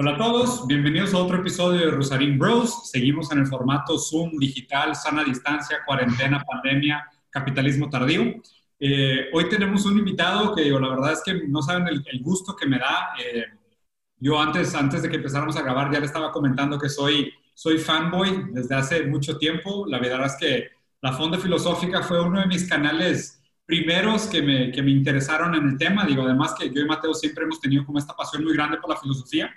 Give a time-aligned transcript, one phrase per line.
[0.00, 2.88] Hola a todos, bienvenidos a otro episodio de Rosarín Bros.
[2.88, 8.34] Seguimos en el formato Zoom, digital, sana distancia, cuarentena, pandemia, capitalismo tardío.
[8.78, 12.54] Eh, hoy tenemos un invitado que digo, la verdad es que no saben el, gusto
[12.54, 13.08] que me da.
[13.20, 13.46] Eh,
[14.20, 17.78] yo antes, antes de que empezáramos a grabar ya le estaba comentando que soy, soy
[17.78, 19.84] fanboy desde hace mucho tiempo.
[19.88, 20.68] La verdad es que
[21.02, 25.70] la Fonda Filosófica fue uno de mis canales primeros que me, que me interesaron en
[25.70, 26.04] el tema.
[26.04, 28.90] Digo, además que yo y Mateo siempre hemos tenido como esta pasión muy grande por
[28.90, 29.52] la filosofía.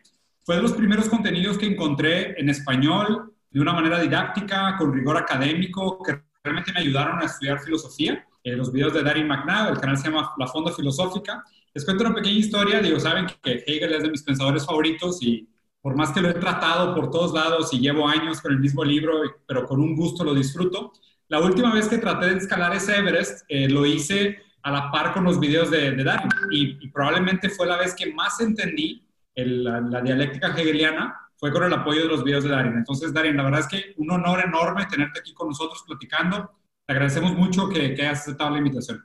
[0.52, 5.16] Fue de los primeros contenidos que encontré en español, de una manera didáctica, con rigor
[5.16, 8.28] académico, que realmente me ayudaron a estudiar filosofía.
[8.44, 11.42] Eh, los videos de Darin McNabb, el canal se llama La Fonda Filosófica.
[11.74, 12.82] Les cuento una pequeña historia.
[12.82, 15.48] Digo, saben que Hegel es de mis pensadores favoritos y
[15.80, 18.84] por más que lo he tratado por todos lados y llevo años con el mismo
[18.84, 20.92] libro, pero con un gusto lo disfruto.
[21.30, 25.14] La última vez que traté de escalar ese Everest, eh, lo hice a la par
[25.14, 26.12] con los videos de, de
[26.52, 29.02] y, y probablemente fue la vez que más entendí
[29.36, 32.74] el, la, la, dialéctica hegeliana fue con el apoyo de los videos de Darin.
[32.74, 36.52] Entonces, Darin, la verdad es que un honor enorme tenerte aquí con nosotros platicando.
[36.86, 39.04] Te agradecemos mucho que, que hayas aceptado la invitación.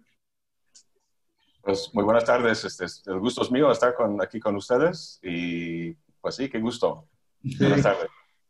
[1.62, 2.64] Pues muy buenas tardes.
[2.64, 7.08] Este, el gusto es mío estar con, aquí con ustedes y pues sí, qué gusto.
[7.58, 8.08] Buenas tardes.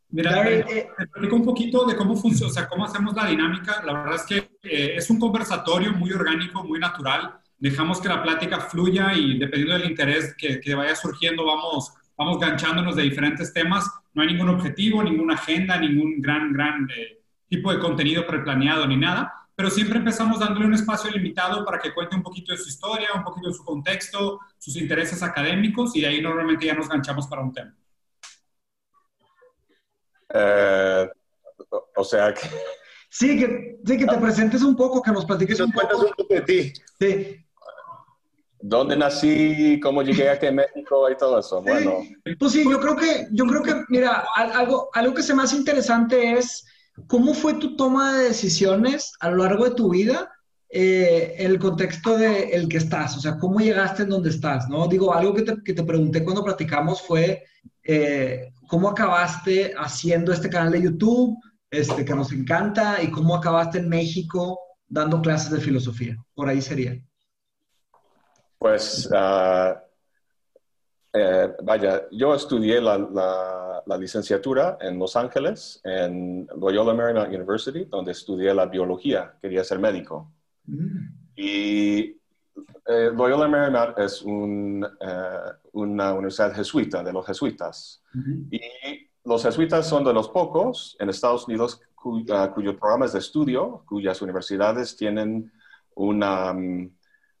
[0.09, 3.25] Mira, Darin, te, te explico un poquito de cómo funciona, o sea, cómo hacemos la
[3.25, 3.83] dinámica.
[3.83, 8.21] La verdad es que eh, es un conversatorio muy orgánico, muy natural dejamos que la
[8.21, 13.53] plática fluya y dependiendo del interés que, que, vaya surgiendo, vamos, vamos ganchándonos de diferentes
[13.53, 13.89] temas.
[14.13, 18.97] No hay ningún objetivo, ninguna agenda, ningún gran, gran eh, tipo de contenido preplaneado ni
[18.97, 22.69] nada, pero siempre empezamos dándole un espacio limitado para que cuente un poquito de su
[22.69, 26.89] historia, un poquito de su contexto, sus intereses académicos y de ahí normalmente ya nos
[26.89, 27.75] ganchamos para un tema.
[30.29, 31.07] Uh,
[31.95, 32.47] o sea que...
[33.09, 35.97] Sí, que, sí, que te presentes un poco, que nos platiques un poco.
[35.97, 36.73] un poco de ti.
[36.99, 37.46] Sí.
[38.67, 39.79] ¿Dónde nací?
[39.81, 41.09] ¿Cómo llegué aquí a México?
[41.09, 41.61] Y todo eso.
[41.61, 41.99] Bueno.
[42.37, 45.55] Pues sí, yo creo que, yo creo que, mira, algo, algo que se me hace
[45.55, 46.65] interesante es
[47.07, 50.29] cómo fue tu toma de decisiones a lo largo de tu vida,
[50.69, 54.85] eh, el contexto de el que estás, o sea, cómo llegaste en donde estás, ¿no?
[54.87, 57.45] Digo, algo que te, que te pregunté cuando platicamos fue
[57.83, 61.37] eh, cómo acabaste haciendo este canal de YouTube,
[61.71, 66.17] este, que nos encanta, y cómo acabaste en México dando clases de filosofía.
[66.35, 67.01] Por ahí sería.
[68.57, 69.75] Pues, uh,
[71.13, 77.85] eh, vaya, yo estudié la, la, la, licenciatura en Los Ángeles, en Loyola Marymount University,
[77.85, 80.31] donde estudié la biología, quería ser médico.
[80.65, 80.97] Mm.
[81.35, 82.17] Y
[82.87, 88.01] eh, Loyola Marymount es un, uh, una universidad jesuita, de los jesuitas.
[88.13, 88.47] Mm -hmm.
[88.51, 93.83] Y los jesuitas son de los pocos en Estados Unidos uh, cuyos programas de estudio,
[93.85, 95.51] cuyas universidades tienen
[95.95, 96.51] una...
[96.51, 96.96] Um,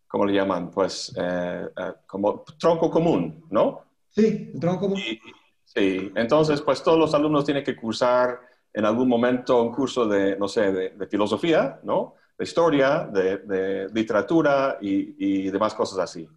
[0.07, 0.71] ¿cómo le llaman?
[0.71, 3.83] Pues eh, eh, como tronco común, ¿no?
[4.09, 4.99] Sí, tronco común.
[4.99, 5.19] Y,
[5.63, 8.39] sí, entonces pues todos los alumnos tienen que cursar
[8.73, 12.15] en algún momento un curso de, no sé, de, de filosofía, ¿no?
[12.37, 16.27] De historia, de, de literatura y, y, demás cosas así.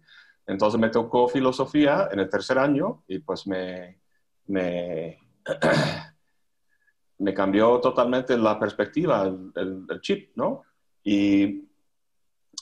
[0.47, 3.99] Entonces me tocó filosofía en el tercer año y pues me,
[4.47, 5.19] me,
[7.19, 10.63] me cambió totalmente la perspectiva, el, el, el chip, ¿no?
[11.03, 11.67] Y...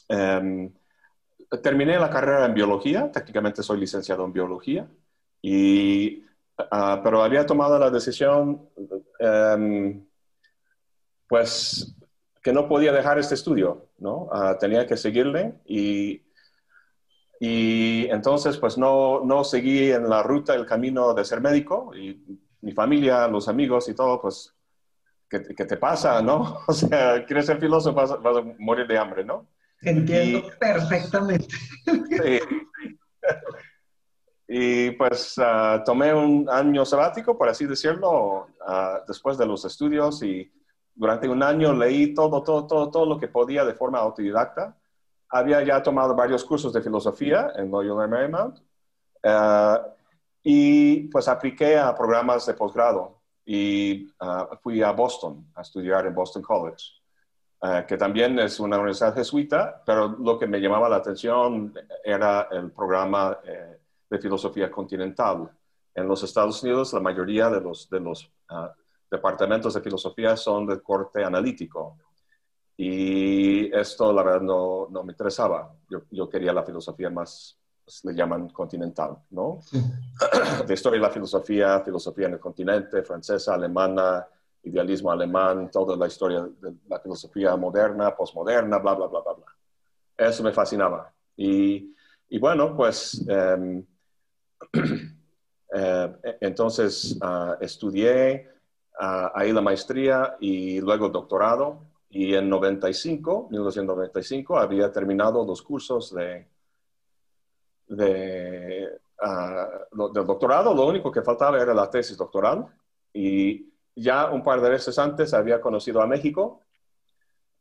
[0.10, 0.72] Um,
[1.58, 4.88] terminé la carrera en biología, técnicamente soy licenciado en biología,
[5.42, 6.24] y,
[6.60, 8.70] uh, pero había tomado la decisión,
[9.20, 10.06] um,
[11.28, 11.96] pues,
[12.42, 14.30] que no podía dejar este estudio, ¿no?
[14.32, 16.24] Uh, tenía que seguirle y,
[17.40, 22.40] y entonces, pues, no, no seguí en la ruta, el camino de ser médico y
[22.62, 24.54] mi familia, los amigos y todo, pues,
[25.30, 26.60] ¿qué, qué te pasa, no?
[26.68, 29.48] O sea, quieres ser filósofo, vas, vas a morir de hambre, ¿no?
[29.82, 31.56] Entiendo y, perfectamente.
[31.86, 32.40] Sí.
[34.52, 40.24] Y pues uh, tomé un año sabático, por así decirlo, uh, después de los estudios
[40.24, 40.52] y
[40.96, 44.76] durante un año leí todo, todo, todo, todo lo que podía de forma autodidacta.
[45.30, 48.58] Había ya tomado varios cursos de filosofía en Loyola Marymount
[49.24, 49.88] uh,
[50.42, 54.12] y pues apliqué a programas de posgrado y
[54.62, 56.99] fui a Boston a estudiar en Boston College.
[57.62, 61.74] Uh, que también es una universidad jesuita, pero lo que me llamaba la atención
[62.06, 63.78] era el programa eh,
[64.10, 65.52] de filosofía continental,
[65.94, 68.74] En los Estados Unidos, la mayoría de los, de los ah,
[69.12, 71.98] departamentos de filosofía son de corte analítico.
[72.78, 75.70] Y esto, la verdad, no, no me interesaba.
[75.90, 79.60] Yo, yo, quería la filosofía más, pues, le llaman continental, ¿no?
[80.66, 84.26] De historia de la filosofía, filosofía en el continente, francesa, alemana,
[84.64, 89.46] idealismo alemán, toda la historia de la filosofía moderna, postmoderna, bla, bla, bla, bla, bla.
[90.18, 91.14] Eso me fascinaba.
[91.36, 91.96] Y,
[92.28, 93.86] y bueno, pues em,
[95.74, 98.50] eh, entonces uh, estudié
[99.00, 101.88] uh, ahí la maestría y luego el doctorado.
[102.12, 106.48] Y en 95, 1995, había terminado los cursos de,
[107.88, 108.90] de,
[109.22, 110.74] uh, del doctorado.
[110.74, 112.66] Lo único que faltaba era la tesis doctoral.
[113.14, 116.64] Y ya un par de veces antes había conocido a México.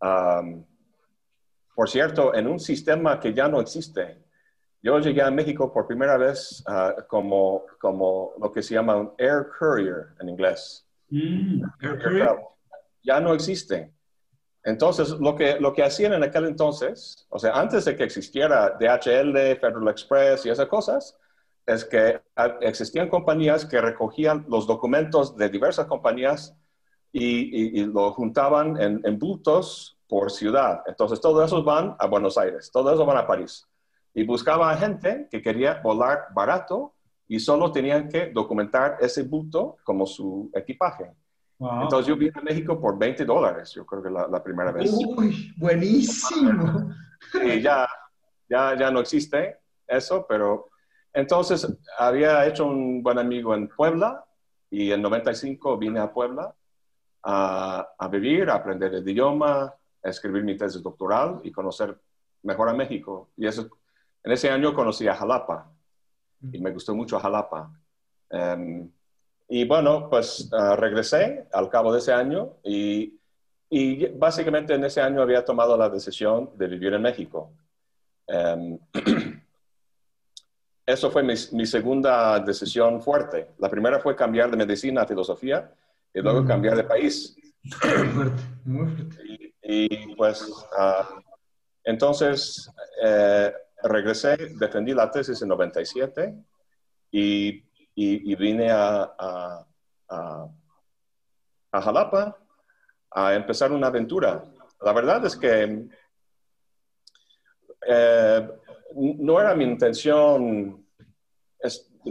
[0.01, 0.65] Um,
[1.75, 4.25] por cierto, en un sistema que ya no existe.
[4.83, 9.13] Yo llegué a México por primera vez uh, como, como lo que se llama un
[9.19, 10.87] air courier en inglés.
[11.11, 12.37] Mm, air courier.
[13.03, 13.93] Ya no existe.
[14.65, 18.77] Entonces, lo que, lo que hacían en aquel entonces, o sea, antes de que existiera
[18.79, 21.17] DHL, Federal Express y esas cosas,
[21.69, 22.21] es que
[22.63, 26.57] existían compañías que recogían los documentos de diversas compañías
[27.13, 30.83] y, lo juntaban en, en, bultos por ciudad.
[30.87, 33.69] Entonces, todos esos van a Buenos Aires, todos esos van a París.
[34.15, 36.95] Y buscaba a gente que quería volar barato
[37.27, 41.13] y solo tenían que documentar ese bulto como su equipaje.
[41.61, 44.91] Entonces, yo vine a México por 20 dólares, yo creo que la, la primera vez.
[44.91, 46.95] Uy, buenísimo.
[47.45, 47.87] Y ya,
[48.49, 50.68] ya, ya no existe eso, pero
[51.19, 51.67] entonces,
[51.99, 54.25] había hecho un buen amigo en Puebla
[54.71, 56.55] y en 95 vine a Puebla
[57.25, 59.65] a, vivir, a aprender el idioma,
[60.05, 61.99] a escribir mi tesis doctoral y conocer
[62.45, 63.31] mejor a México.
[63.37, 63.69] Y eso,
[64.23, 65.69] en ese año conocí a Jalapa
[66.53, 67.69] y me gustó mucho Jalapa.
[68.31, 68.89] Em,
[69.49, 73.19] y bueno, pues ah, regresé al cabo de ese año y,
[73.69, 77.51] y, básicamente en ese año había tomado la decisión de vivir en México.
[78.29, 78.79] Um,
[80.89, 83.51] eso fue mi, segunda decisión fuerte.
[83.59, 85.71] La primera fue cambiar de medicina a filosofía
[86.15, 87.37] y luego cambiar de país.
[87.63, 89.17] Muy fuerte, muy fuerte.
[89.65, 91.07] Y, pues, ah,
[91.85, 92.73] entonces
[93.05, 93.53] eh,
[93.83, 96.35] regresé, defendí la tesis en 97
[97.11, 97.63] y,
[97.95, 99.67] y, vine a, a,
[101.71, 102.35] a, Jalapa
[103.11, 104.43] a empezar una aventura.
[104.81, 105.87] La verdad es que
[107.87, 108.49] eh,
[108.95, 110.85] no era mi intención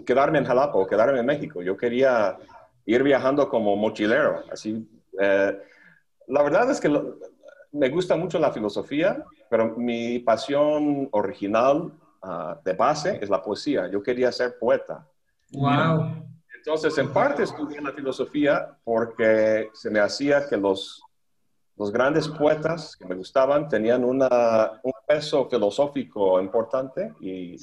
[0.05, 1.61] quedarme en Jalapa o quedarme en México.
[1.61, 2.37] Yo quería
[2.85, 4.43] ir viajando como mochilero.
[4.51, 4.87] Así,
[5.19, 5.59] eh,
[6.27, 6.89] la verdad es que
[7.71, 11.91] me gusta mucho la filosofía, pero mi pasión original
[12.21, 13.89] ah, de base es la poesía.
[13.89, 15.07] Yo quería ser poeta.
[15.51, 16.27] Wow.
[16.55, 21.01] Entonces, en parte estudié la filosofía porque se me hacía que los
[21.77, 27.55] los grandes poetas que me gustaban tenían una, un peso filosófico importante y,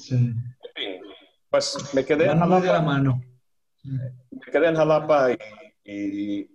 [1.49, 2.65] pues me quedé en Jalapa.
[2.65, 3.21] La mano.
[3.83, 5.27] Me quedé en Jalapa
[5.83, 6.49] y,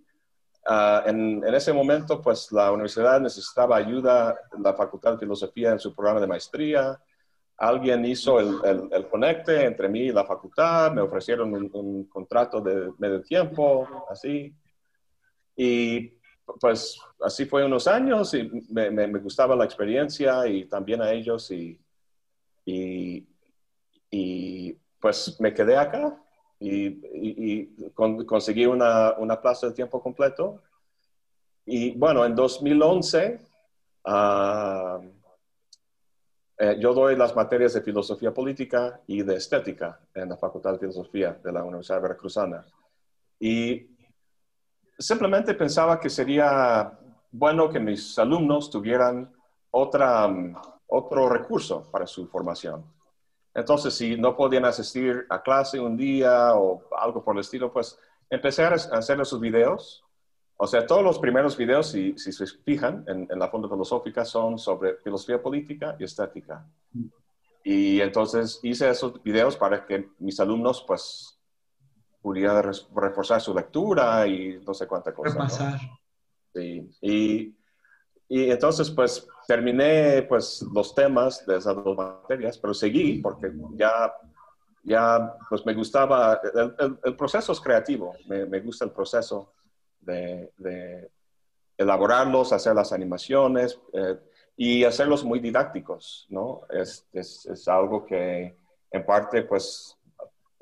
[0.67, 5.79] ah, en, en, ese momento pues la universidad necesitaba ayuda, la Facultad de Filosofía en
[5.79, 7.01] su programa de maestría.
[7.57, 12.61] Alguien hizo el, el, conecte entre mí y la facultad, me ofrecieron un, un contrato
[12.61, 14.55] de medio tiempo, así.
[15.55, 16.20] Y
[16.59, 21.79] pues así fue unos años y me, gustaba la experiencia y también a ellos y,
[22.65, 23.27] y,
[25.01, 26.23] pues me quedé acá
[26.59, 27.91] y, y
[28.27, 30.63] conseguí una, una, plaza de tiempo completo.
[31.65, 33.41] Y bueno, en 2011
[34.05, 35.01] ah,
[36.63, 40.81] eh, yo doy las materias de filosofía política y de estética en la Facultad de
[40.81, 42.67] Filosofía de la Universidad Veracruzana.
[43.39, 43.97] Y
[45.01, 46.93] simplemente pensaba que sería
[47.33, 49.33] bueno que mis alumnos tuvieran
[49.71, 50.55] otra, um,
[50.87, 52.85] otro recurso para su formación.
[53.55, 57.99] Entonces, si no podían asistir a clase un día o algo por el estilo, pues
[58.29, 60.05] empecé a hacer sus videos.
[60.57, 64.25] O sea, todos los primeros videos, si, si se fijan en, en, la Fonda Filosófica,
[64.25, 66.65] son sobre filosofía política y estética.
[67.65, 71.40] Y entonces hice esos videos para que mis alumnos, pues,
[72.21, 75.31] pudiera reforzar su lectura y no sé cuánta cosa.
[75.31, 75.81] Repasar.
[76.55, 76.91] Sí.
[77.01, 77.57] Y,
[78.29, 84.13] y, entonces, pues, terminé, pues, los temas de esas dos materias, pero seguí porque ya,
[84.83, 89.53] ya pues, me gustaba, el, el, proceso es creativo, me, me, gusta el proceso
[90.01, 91.11] de, de
[91.77, 94.19] elaborarlos, hacer las animaciones eh,
[94.57, 96.63] y hacerlos muy didácticos, ¿no?
[96.69, 98.55] Es, es, es algo que,
[98.91, 99.97] en parte, pues,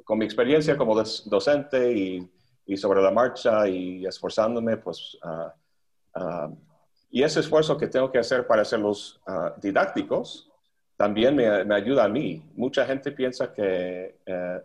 [0.09, 0.95] con mi experiencia como
[1.27, 2.27] docente y,
[2.65, 6.49] y, sobre la marcha y esforzándome, pues, uh,
[7.11, 9.21] y ese esfuerzo que tengo que hacer para hacerlos
[9.61, 10.51] didácticos,
[10.97, 12.43] también me, me, ayuda a mí.
[12.55, 14.61] Mucha gente piensa que, eh,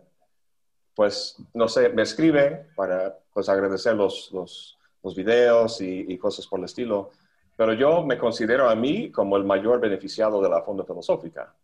[0.94, 6.46] pues, no sé, me escribe para, pues, agradecer los, los, los videos y, y, cosas
[6.46, 7.10] por el estilo,
[7.54, 11.54] pero yo me considero a mí como el mayor beneficiado de la Fonda Filosófica,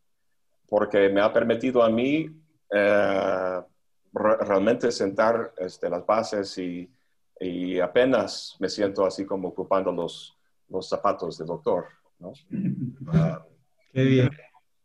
[0.68, 2.39] porque me ha permitido a mí
[2.72, 3.60] eh,
[4.12, 6.90] realmente sentar este, las bases y,
[7.38, 10.36] y, apenas me siento así como ocupando los,
[10.68, 11.86] los zapatos de doctor.
[12.18, 12.32] ¿no?
[13.92, 14.30] Qué bien.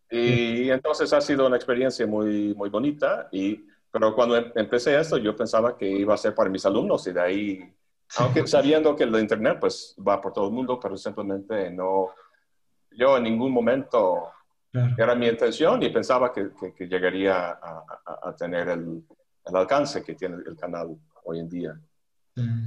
[0.10, 5.18] Y entonces ha sido una experiencia muy, muy bonita, y, pero cuando em, empecé esto
[5.18, 7.74] yo pensaba que iba a ser para mis alumnos y de ahí,
[8.18, 12.10] aunque sabiendo que el Internet pues va por todo el mundo, pero simplemente no,
[12.92, 14.30] yo en ningún momento
[14.98, 17.84] era mi intención y pensaba que, que, llegaría a,
[18.24, 19.04] a, tener el,
[19.46, 21.80] el, alcance que tiene el canal hoy en día.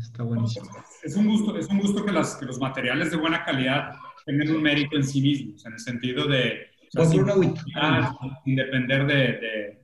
[0.00, 0.70] Está buenísimo.
[1.02, 3.92] Es un gusto, es un gusto que, las, que los materiales de buena calidad
[4.24, 9.76] tengan un mérito en sí mismos, en el sentido de sin, depender de,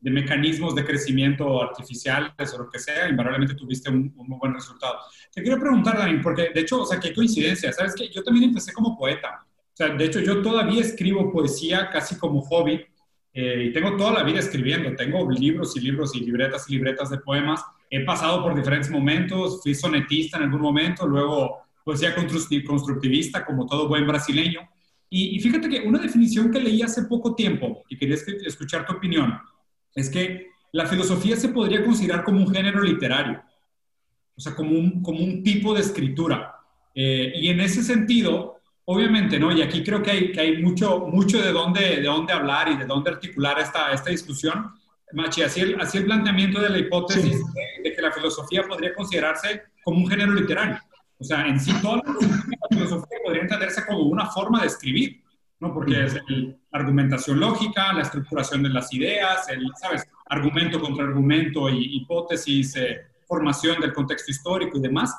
[0.00, 4.98] de, mecanismos de crecimiento artificiales o lo que sea, invariablemente tuviste un, muy buen resultado.
[5.32, 8.50] Te quiero preguntar, Dani, porque de hecho, o sea, qué coincidencia, ¿sabes que Yo también
[8.50, 9.46] empecé como poeta.
[9.72, 12.84] O sea, de hecho, yo todavía escribo poesía casi como hobby
[13.32, 14.94] eh, y tengo toda la vida escribiendo.
[14.94, 17.64] Tengo libros y libros y libretas y libretas de poemas.
[17.88, 23.88] He pasado por diferentes momentos, fui sonetista en algún momento, luego poesía constructivista como todo
[23.88, 24.60] buen brasileño.
[25.14, 29.38] Y, fíjate que una definición que leí hace poco tiempo, y quería escuchar tu opinión,
[29.94, 33.42] es que la filosofía se podría considerar como un género literario,
[34.34, 36.54] o sea, como un, como un tipo de escritura.
[36.94, 39.52] Eh, y en ese sentido, obviamente, ¿no?
[39.52, 42.76] Y aquí creo que hay, que hay mucho, mucho de, dónde, de dónde hablar y
[42.76, 44.72] de dónde articular esta, esta discusión.
[45.12, 47.38] Machi, así el, así el planteamiento de la hipótesis
[47.82, 50.78] de, que la filosofía podría considerarse como un género literario.
[51.18, 55.22] O sea, en sí toda la filosofía podría entenderse como una forma de escribir,
[55.60, 55.72] ¿no?
[55.72, 60.08] Porque es la argumentación lógica, la estructuración de las ideas, el, ¿sabes?
[60.26, 65.14] Argumento contra argumento y hipótesis, eh, formación del contexto histórico y demás.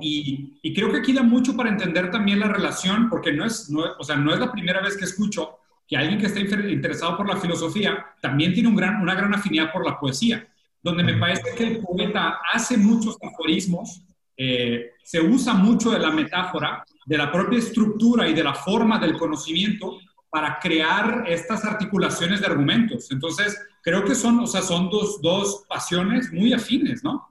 [0.00, 3.68] Y, y, creo que aquí da mucho para entender también la relación, porque no es,
[3.68, 7.16] no, o sea, no es la primera vez que escucho que alguien que está interesado
[7.18, 10.48] por la filosofía también tiene un gran, una gran afinidad por la poesía,
[10.82, 14.02] donde me parece que el poeta hace muchos aforismos
[14.36, 18.98] eh, se usa mucho de la metáfora, de la propia estructura y de la forma
[18.98, 19.98] del conocimiento
[20.30, 23.10] para crear estas articulaciones de argumentos.
[23.12, 27.28] Entonces, creo que son, o sea, son dos, dos pasiones muy afines, ¿no?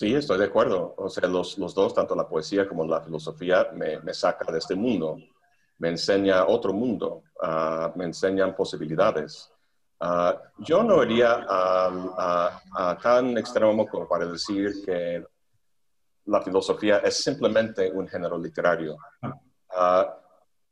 [0.00, 0.94] Sí, estoy de acuerdo.
[0.96, 4.56] O sea, los, los dos, tanto la poesía como la filosofía, me, me saca de
[4.56, 5.18] este mundo,
[5.76, 9.52] me enseña otro mundo, uh, me enseñan posibilidades.
[10.00, 15.22] Uh, yo no iría a, a, tan extremo como para decir que
[16.24, 18.96] la filosofía es simplemente un género literario.
[19.68, 20.16] Ah,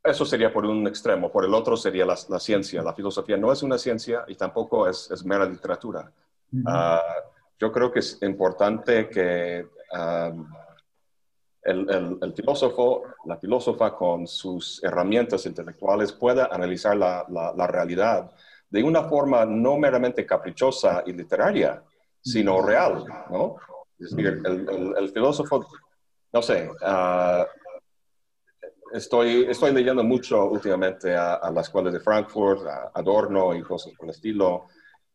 [0.05, 1.31] eso sería por un extremo.
[1.31, 2.83] Por el otro sería la, ciencia.
[2.83, 6.11] La filosofía no es una ciencia y tampoco es, mera literatura.
[6.65, 7.03] Ah,
[7.59, 9.67] yo creo que es importante que
[11.63, 18.31] el, filósofo, la filósofa con sus herramientas intelectuales pueda analizar la, la, realidad
[18.71, 21.83] de una forma no meramente caprichosa y literaria,
[22.21, 23.57] sino real, ¿no?
[23.99, 25.67] Es decir, el, filósofo,
[26.33, 27.45] no sé, uh,
[28.93, 33.93] estoy, estoy leyendo mucho últimamente a, a la escuela de Frankfurt, a Adorno y cosas
[33.95, 34.67] por el estilo,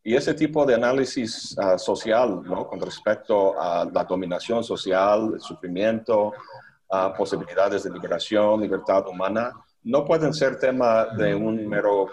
[0.03, 2.67] y ese tipo de análisis uh, social, ¿no?
[2.67, 6.33] Con respecto a la dominación social, el sufrimiento,
[6.89, 12.09] uh, posibilidades de liberación, libertad humana, no pueden ser tema de un mero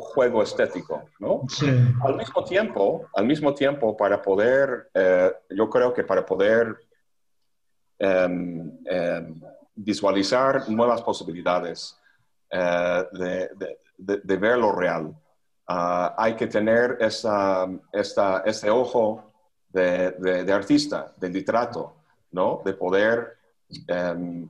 [0.00, 1.42] juego estético, ¿no?
[1.48, 1.66] Sí.
[2.02, 6.76] Al mismo tiempo, al mismo tiempo, para poder, eh, yo creo que para poder
[7.98, 9.40] em, em,
[9.74, 11.98] visualizar nuevas posibilidades
[12.50, 13.04] eh,
[13.98, 15.14] de, ver lo real,
[15.66, 19.32] ah, hay que tener esa, esta, ese ojo
[19.68, 21.96] de, artista, de literato,
[22.30, 22.62] ¿no?
[22.64, 23.38] De poder...
[23.88, 24.48] Em,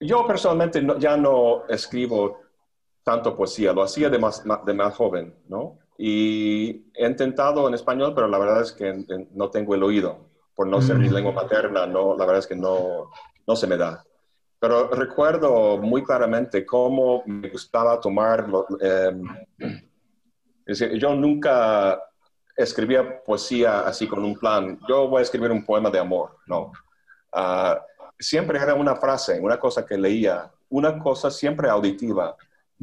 [0.00, 2.40] yo personalmente ya no escribo
[3.04, 5.78] tanto poesía, lo hacía de más, de más joven, ¿no?
[5.98, 10.66] Y he intentado en español, pero la verdad es que no tengo el oído, por
[10.66, 11.12] no ser mi mm.
[11.12, 13.10] lengua materna, no, la verdad es que no,
[13.46, 14.04] no se me da.
[14.62, 18.46] Pero recuerdo muy claramente cómo me gustaba tomar,
[18.80, 19.24] em,
[20.64, 22.00] es decir, yo nunca
[22.56, 26.70] escribía poesía así con un plan, yo voy a escribir un poema de amor, no.
[27.32, 27.84] Ah,
[28.16, 32.36] siempre era una frase, una cosa que leía, una cosa siempre auditiva,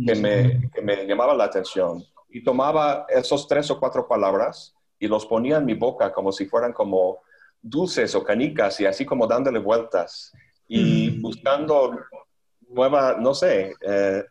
[0.05, 5.07] que me, que me llamaba la atención y tomaba esos tres o cuatro palabras y
[5.07, 7.19] los ponía en mi boca como si fueran como
[7.61, 10.33] dulces o canicas y así como dándole vueltas
[10.69, 11.99] y buscando
[12.69, 14.23] nueva, no sé, eh,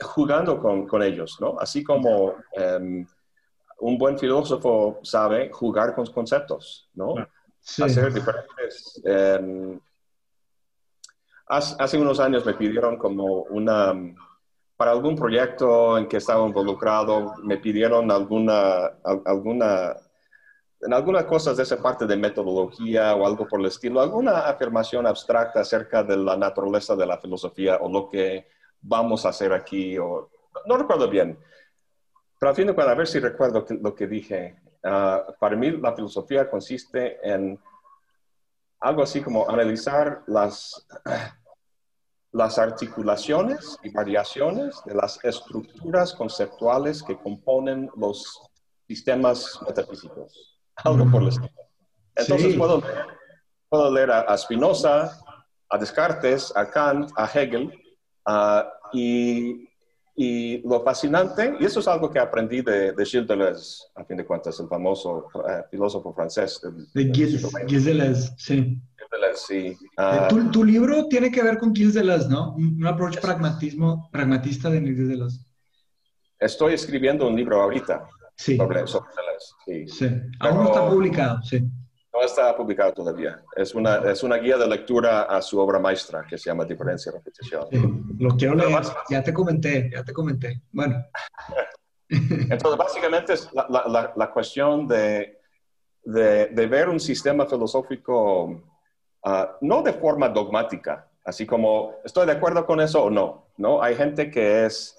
[0.00, 1.56] jugando con, con, ellos, ¿no?
[1.58, 3.06] Así como em,
[3.80, 7.14] un buen filósofo sabe jugar con conceptos, ¿no?
[7.82, 9.00] Hacer diferentes...
[9.04, 9.80] Em,
[11.46, 13.94] hace, unos años me pidieron como una...
[14.76, 18.86] Para algún proyecto en que estaba involucrado, me pidieron alguna,
[19.26, 19.94] alguna
[20.82, 25.06] en algunas cosas de esa parte de metodología o algo por el estilo, alguna afirmación
[25.06, 28.48] abstracta acerca de la naturaleza de la filosofía o lo que
[28.80, 30.30] vamos a hacer aquí, o
[30.66, 31.38] no recuerdo bien.
[32.38, 34.56] Pero al fin de cuentas, a ver si recuerdo lo que dije.
[34.82, 37.60] Ah, para mí, la filosofía consiste en
[38.80, 40.86] algo así como analizar las,
[42.32, 48.40] las articulaciones y variaciones de las estructuras conceptuales que componen los
[48.86, 50.50] sistemas metafísicos
[50.84, 51.50] algo por el estilo.
[52.16, 53.06] Entonces puedo, leer,
[53.68, 55.18] puedo leer a, Spinoza,
[55.68, 57.72] a Descartes, a Kant, a Hegel,
[58.92, 59.68] y,
[60.16, 64.16] y, lo fascinante, y eso es algo que aprendí de, de Gilles Deleuze, a fin
[64.16, 66.60] de cuentas, el famoso eh, filósofo francés.
[66.94, 68.80] de Gilles, Deleuze, sí.
[69.10, 69.76] Deleuze, sí.
[69.96, 72.54] Eh, tu, tu, libro tiene que ver con Gilles Deleuze, ¿no?
[72.54, 75.40] Un, approach pragmatismo, pragmatista de Gilles Deleuze.
[76.38, 78.06] Estoy escribiendo un libro ahorita
[78.40, 78.56] sí.
[78.56, 78.84] sobre,
[79.66, 79.88] Sí.
[79.88, 80.06] sí.
[80.40, 81.60] Aún no está publicado, sí.
[82.12, 83.42] No está publicado todavía.
[83.54, 87.10] Es una, es una guía de lectura a su obra maestra que se llama Diferencia
[87.10, 87.66] y Repetición.
[87.70, 87.78] Sí,
[88.18, 88.82] lo quiero leer.
[89.08, 90.62] Ya te comenté, ya te comenté.
[90.72, 91.04] Bueno.
[92.08, 95.38] Entonces, básicamente es la, la, la cuestión de,
[96.02, 98.60] de, de, ver un sistema filosófico
[99.22, 103.50] ah, no de forma dogmática, así como estoy de acuerdo con eso o no.
[103.56, 103.80] ¿no?
[103.80, 104.96] Hay gente que es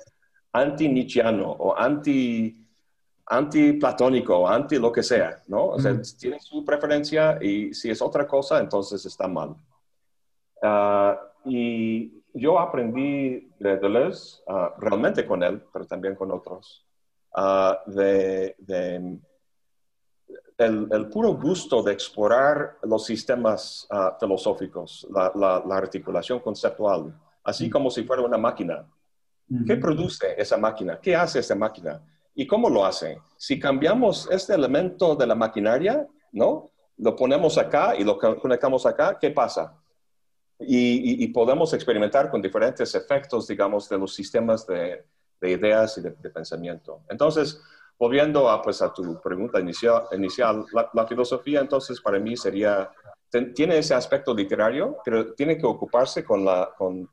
[0.53, 2.60] anti-Nietzscheano o anti
[3.31, 5.67] anti-platónico, anti lo que sea, ¿no?
[5.67, 9.55] O sea, tiene su preferencia y si es otra cosa, entonces está mal.
[10.61, 16.85] Ah, y yo aprendí de Deleuze, uh, realmente con él, pero también con otros,
[17.37, 19.17] uh, de, de
[20.57, 23.87] el, el, puro gusto de explorar los sistemas
[24.19, 28.85] filosóficos, la, la, la, articulación conceptual, así como si fuera una máquina.
[29.65, 30.99] ¿Qué produce esa máquina?
[31.01, 32.01] ¿Qué hace esa máquina?
[32.35, 33.19] ¿Y cómo lo hace?
[33.37, 36.71] Si cambiamos este elemento de la maquinaria, ¿no?
[36.97, 39.77] Lo ponemos acá y lo conectamos acá, ¿qué pasa?
[40.59, 45.05] Y, podemos experimentar con diferentes efectos, digamos, de los sistemas de,
[45.41, 47.01] ideas y de, pensamiento.
[47.09, 47.59] Entonces,
[47.97, 52.91] volviendo a, pues, a tu pregunta inicial la, filosofía entonces para mí sería,
[53.55, 57.09] tiene ese aspecto literario, pero tiene que ocuparse con la, con,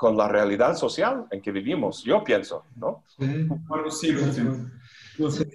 [0.00, 3.04] con la realidad social en que vivimos, yo pienso, ¿no?
[3.18, 3.46] Sí,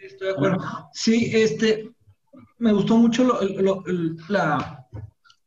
[0.03, 0.63] estoy de acuerdo.
[0.93, 1.89] Sí, este,
[2.59, 3.39] me gustó mucho
[4.29, 4.85] la,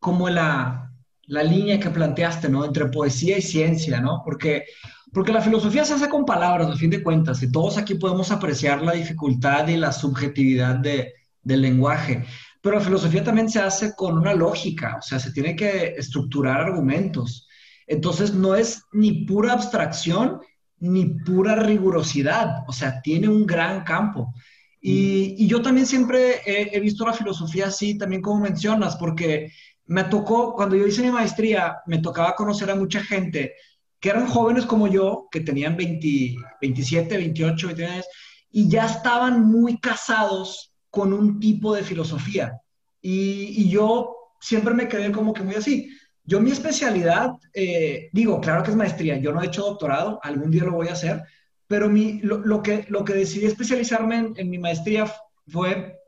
[0.00, 0.90] como la,
[1.28, 2.64] la línea que planteaste, ¿no?
[2.64, 4.22] Entre poesía y ciencia, ¿no?
[4.24, 4.64] Porque,
[5.12, 8.32] porque la filosofía se hace con palabras, a fin de cuentas, y todos aquí podemos
[8.32, 12.24] apreciar la dificultad y la subjetividad de, del lenguaje.
[12.60, 16.62] Pero la filosofía también se hace con una lógica, o sea, se tiene que estructurar
[16.62, 17.47] argumentos.
[17.88, 20.40] Entonces no es ni pura abstracción
[20.80, 24.32] ni pura rigurosidad, o sea, tiene un gran campo.
[24.80, 29.50] Y, yo también siempre he, visto la filosofía así, también como mencionas, porque
[29.86, 33.54] me tocó, cuando yo hice mi maestría, me tocaba conocer a mucha gente
[33.98, 38.06] que eran jóvenes como yo, que tenían 20, 27, 28, 29 años,
[38.50, 42.60] y ya estaban muy casados con un tipo de filosofía.
[43.02, 45.90] Y, y yo siempre me quedé como que muy así.
[46.28, 50.50] Yo mi especialidad, eh, digo, claro que es maestría, yo no he hecho doctorado, algún
[50.50, 51.24] día lo voy a hacer,
[51.66, 55.10] pero mi, lo, que, lo que decidí especializarme en, mi maestría
[55.46, 55.98] fue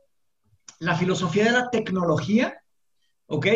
[0.79, 2.63] la filosofía de la tecnología,
[3.29, 3.47] ¿ok?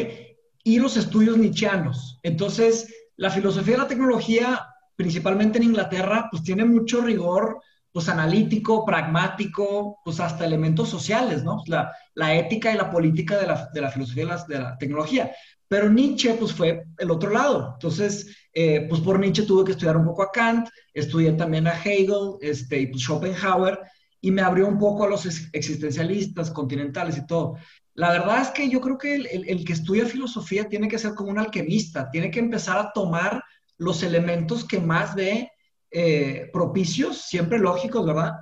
[0.63, 2.19] Y los estudios nichianos.
[2.23, 7.61] Entonces, la filosofía de la tecnología, principalmente en Inglaterra, pues tiene mucho rigor,
[7.95, 11.63] pues analítico, pragmático, pues hasta elementos sociales, ¿no?
[11.67, 15.31] La, la ética y la política de la, de la filosofía de la, tecnología.
[15.69, 17.73] Pero Nietzsche, pues fue el otro lado.
[17.75, 21.73] Entonces, eh, pues por Nietzsche tuve que estudiar un poco a Kant, estudié también a
[21.73, 23.79] Hegel, este, y pues Schopenhauer,
[24.21, 27.57] y me abrió un poco a los existencialistas, continentales y todo.
[27.95, 31.15] La verdad es que yo creo que el, el, que estudia filosofía tiene que ser
[31.15, 33.43] como un alquimista, tiene que empezar a tomar
[33.77, 35.51] los elementos que más ve
[35.91, 38.35] eh, propicios, siempre lógicos, ¿verdad?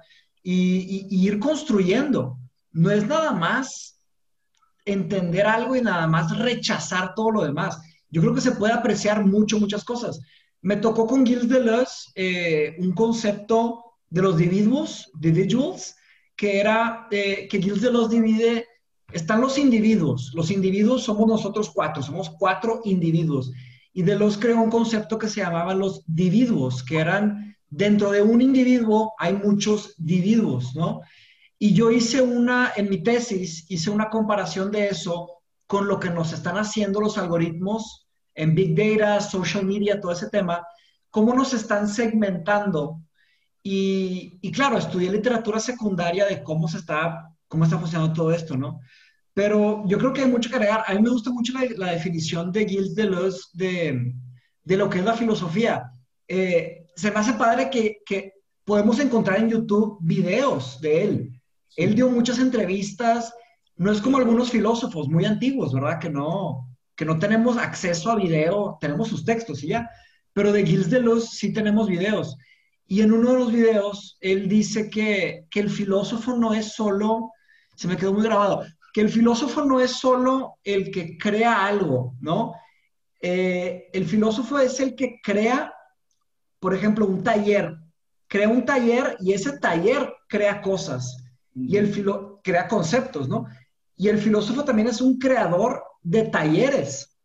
[0.42, 2.38] y, y ir construyendo.
[2.72, 3.91] No es nada más
[4.84, 7.80] entender algo y nada más rechazar todo lo demás.
[8.10, 10.20] Yo creo que se puede apreciar mucho, muchas cosas.
[10.60, 15.96] Me tocó con Gilles Deleuze eh, un concepto de los individuos, individuals,
[16.36, 18.66] que era eh, que Gilles los divide,
[19.12, 23.52] están los individuos, los individuos somos nosotros cuatro, somos cuatro individuos,
[23.92, 28.22] y de los creó un concepto que se llamaba los individuos, que eran dentro de
[28.22, 31.00] un individuo hay muchos individuos, ¿no?
[31.64, 36.10] Y yo hice una, en mi tesis, hice una comparación de eso con lo que
[36.10, 40.66] nos están haciendo los algoritmos en Big Data, social media, todo ese tema,
[41.08, 43.00] cómo nos están segmentando.
[43.62, 48.56] Y, y claro, estudié literatura secundaria de cómo se está, cómo está funcionando todo esto,
[48.56, 48.80] ¿no?
[49.32, 50.82] Pero yo creo que hay mucho que agregar.
[50.84, 54.12] A mí me gusta mucho la, definición de Gilles Deleuze de,
[54.64, 55.92] de lo que es la filosofía.
[56.26, 58.32] Eh, se me hace padre que, que
[58.64, 61.38] podemos encontrar en YouTube videos de él.
[61.76, 63.32] Él dio muchas entrevistas,
[63.76, 65.98] no es como algunos filósofos muy antiguos, ¿verdad?
[65.98, 69.90] Que no, que no tenemos acceso a video, tenemos sus textos y ya,
[70.32, 72.36] pero de Gilles Deleuze sí tenemos videos.
[72.86, 77.32] Y en uno de los videos, él dice que, que el filósofo no es solo,
[77.74, 82.14] se me quedó muy grabado, que el filósofo no es solo el que crea algo,
[82.20, 82.54] ¿no?
[83.20, 85.72] Eh, el filósofo es el que crea,
[86.60, 87.74] por ejemplo, un taller,
[88.28, 91.21] crea un taller y ese taller crea cosas
[91.54, 93.46] y el filo crea conceptos, ¿no?
[93.96, 97.18] Y el filósofo también es un creador de talleres,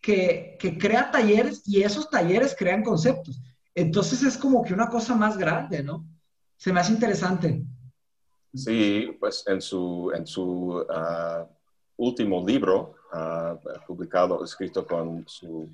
[0.00, 3.40] que, que crea talleres y esos talleres crean conceptos.
[3.74, 6.06] Entonces es como que una cosa más grande, ¿no?
[6.56, 7.62] Se me hace interesante.
[8.54, 11.46] Sí, pues en su, en su ah,
[11.96, 15.68] último libro, uh, publicado, escrito con su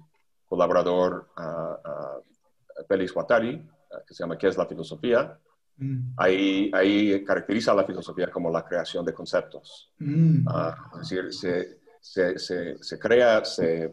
[0.46, 3.62] colaborador uh, Félix Guattari,
[4.06, 5.38] que se llama ¿Qué es la filosofía?
[5.78, 6.12] Mm.
[6.16, 9.92] Ahí, ahí caracteriza la filosofía como la creación de conceptos.
[9.98, 10.46] Mm.
[10.94, 13.92] es decir, se, se, se, se crea, se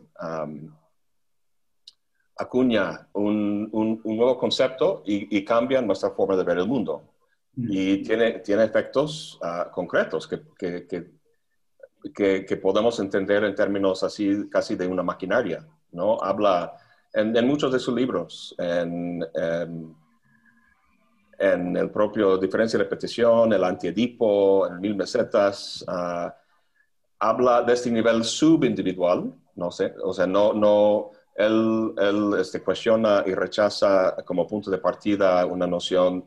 [2.37, 7.13] acuña un, un, un, nuevo concepto y, y cambia nuestra forma de ver el mundo
[7.55, 10.87] y tiene, tiene efectos uh, concretos que, que,
[12.13, 16.17] que, que, podemos entender en términos así casi de una maquinaria, ¿no?
[16.21, 16.73] Habla
[17.13, 19.95] en, en muchos de sus libros, en, en,
[21.43, 26.32] en, el propio Diferencia y Repetición, el Antiedipo, en Mil Mesetas, uh,
[27.19, 33.23] habla de este nivel subindividual, no sé, o sea, no, no, él, él este, cuestiona
[33.25, 36.25] y rechaza como punto de partida una noción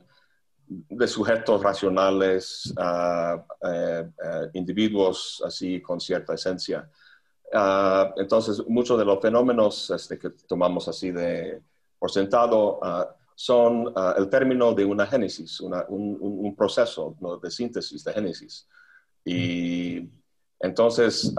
[0.68, 3.40] de sujetos racionales, uh,
[4.52, 6.90] individuos así con cierta esencia.
[7.54, 11.62] Uh, entonces, muchos de los fenómenos este, que tomamos así de
[11.98, 12.80] por sentado
[13.38, 18.66] son el término de una génesis, un, un, proceso de síntesis de génesis.
[19.24, 20.08] Y
[20.58, 21.32] entonces,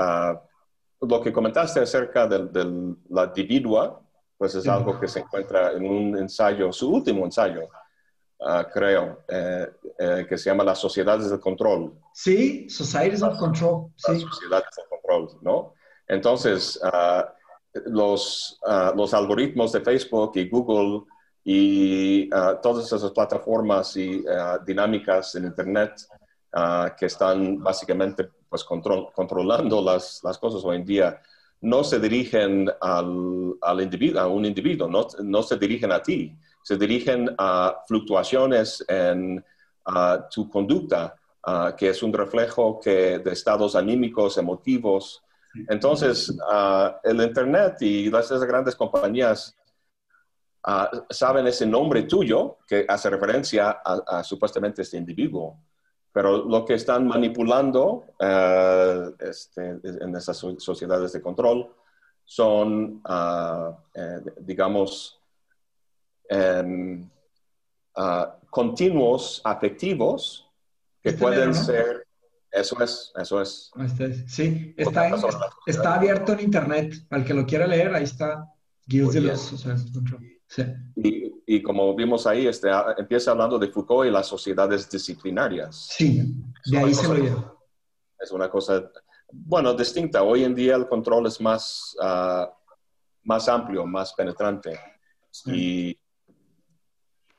[1.02, 4.00] lo que comentaste acerca de, la dividua,
[4.38, 7.68] pues es algo que se encuentra en un ensayo, su último ensayo,
[8.40, 11.94] Ah, creo, eh, eh, que se llama las sociedades de control.
[12.14, 13.88] Sí, Societies of Control.
[14.08, 15.74] Las sociedades de control, ¿no?
[16.08, 16.80] Entonces,
[17.86, 18.60] los,
[18.96, 21.06] los algoritmos de Facebook y Google
[21.50, 22.30] y
[22.62, 24.22] todas esas plataformas y
[24.66, 25.94] dinámicas en Internet
[27.00, 31.22] que están básicamente pues, controlando las, las, cosas hoy en día,
[31.62, 36.38] no se dirigen al, al individuo, a un individuo, no, no se dirigen a ti,
[36.62, 39.42] se dirigen a fluctuaciones en
[40.30, 41.16] tu conducta,
[41.78, 45.24] que es un reflejo que, de estados anímicos, emotivos.
[45.70, 46.38] Entonces,
[47.06, 49.56] el Internet y las, grandes compañías
[51.10, 55.60] saben ese nombre tuyo que hace referencia a, supuestamente este individuo.
[56.12, 58.06] Pero lo que están manipulando
[59.20, 61.74] este, en esas sociedades de control
[62.26, 63.02] son,
[63.94, 65.20] eh, digamos,
[67.96, 70.50] ah, continuos afectivos
[71.02, 72.06] que pueden ser...
[72.50, 73.72] Eso es, eso es.
[73.86, 75.12] Este sí, está,
[75.66, 76.96] está abierto en internet.
[77.10, 78.52] Al que lo quiera leer, ahí está.
[78.88, 79.54] De los
[80.48, 80.64] sí.
[80.96, 85.90] y, y, como vimos ahí, este, ah, empieza hablando de Foucault y las sociedades disciplinarias.
[85.96, 87.56] Sí, de ahí se lo lleva.
[88.20, 88.90] Es una cosa,
[89.32, 90.24] bueno, distinta.
[90.24, 92.48] Hoy en día el control es más, uh,
[93.24, 94.80] más amplio, más penetrante.
[95.46, 95.98] Y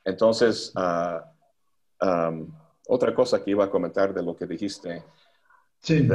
[0.05, 1.25] entonces, ah,
[2.87, 5.05] otra cosa que iba a comentar de lo que dijiste.
[5.81, 6.09] Sí.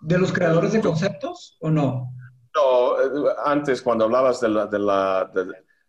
[0.00, 2.12] ¿De los creadores de conceptos o no?
[2.54, 4.66] No, eh, antes cuando hablabas de la...
[4.66, 5.30] De la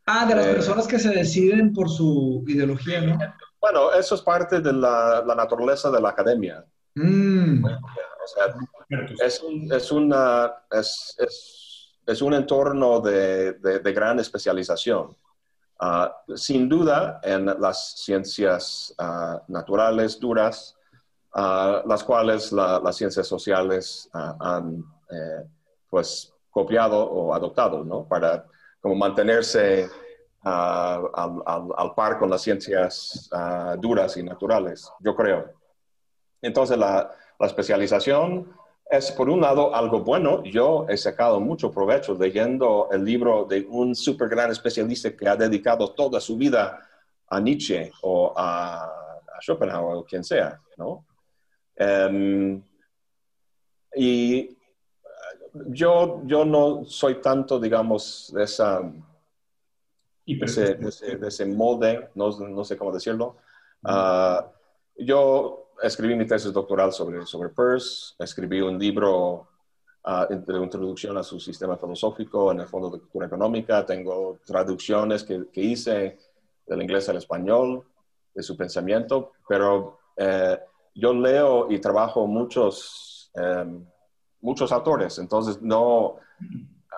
[0.06, 3.18] ah, de las personas que se deciden por su ideología, ¿no?
[3.60, 6.66] Bueno, eso es parte de la, naturaleza de la academia.
[6.96, 7.64] Mm.
[7.64, 8.56] O sea,
[9.26, 15.16] es, un, es, una, es, es, es un entorno de, de, de gran especialización.
[15.84, 20.78] Ah, sin duda, en las ciencias ah, naturales duras,
[21.34, 25.44] ah, las cuales las ciencias sociales han eh,
[25.90, 28.08] pues copiado o adoptado, ¿no?
[28.08, 28.46] Para
[28.82, 29.90] como mantenerse
[30.42, 33.30] al, par con las ciencias
[33.80, 35.54] duras y naturales, yo creo.
[36.42, 38.52] Entonces, la, la especialización
[38.92, 40.44] es por un lado algo bueno.
[40.44, 45.36] Yo he sacado mucho provecho leyendo el libro de un súper gran especialista que ha
[45.38, 46.80] dedicado toda su vida
[47.28, 48.98] a Nietzsche o a,
[49.40, 51.04] Schopenhauer o quien sea, ¿no?
[51.76, 52.62] Em,
[53.96, 54.56] y
[55.54, 58.82] yo, yo no soy tanto, digamos, de, esa,
[60.26, 63.38] de, ese, molde, no, sé cómo decirlo.
[63.84, 64.48] Ah,
[64.98, 69.48] yo escribí mi tesis doctoral sobre, sobre Peirce, escribí un libro
[70.06, 75.24] uh, de introducción a su sistema filosófico en el Fondo de Cultura Económica, tengo traducciones
[75.24, 76.20] que, que hice
[76.68, 77.84] del inglés al español,
[78.34, 80.60] de su pensamiento, pero eh,
[80.96, 83.86] yo leo y trabajo muchos, em,
[84.42, 86.18] muchos autores, entonces no...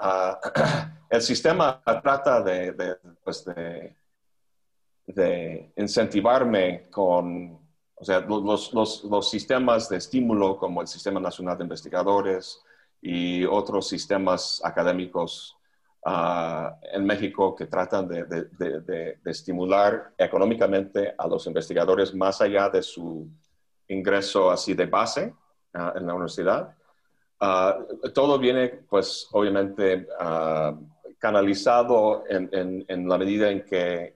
[0.01, 0.35] Uh,
[1.13, 2.43] el sistema trata
[3.23, 3.95] pues de,
[5.75, 7.59] incentivarme con
[7.95, 12.63] o sea, los, los, los, sistemas de estímulo como el Sistema Nacional de Investigadores
[12.99, 15.55] y otros sistemas académicos
[16.03, 23.29] ah, en México que tratan de, estimular económicamente a los investigadores más allá de su
[23.87, 25.35] ingreso así de base
[25.75, 26.75] ah, en la universidad.
[27.45, 27.77] Ah,
[28.13, 30.07] todo viene, pues, obviamente
[31.19, 34.15] canalizado en, en, en, la medida en que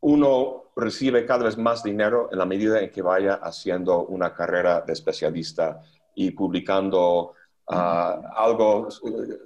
[0.00, 4.82] uno recibe cada vez más dinero en la medida en que vaya haciendo una carrera
[4.82, 5.80] de especialista
[6.14, 7.32] y publicando
[7.68, 8.88] ah, algo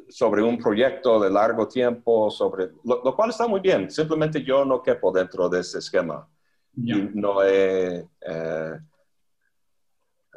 [0.09, 3.89] sobre un proyecto de largo tiempo, sobre lo, cual está muy bien.
[3.89, 6.27] Simplemente yo no quepo dentro de ese esquema.
[6.75, 8.05] no he...
[8.21, 8.79] Eh,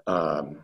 [0.05, 0.55] um,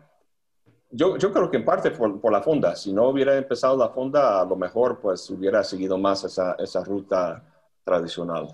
[0.92, 4.40] yo, yo, creo que en parte por, la fonda, si no hubiera empezado la fonda,
[4.40, 7.42] a lo mejor pues hubiera seguido más esa, esa ruta
[7.84, 8.48] tradicional.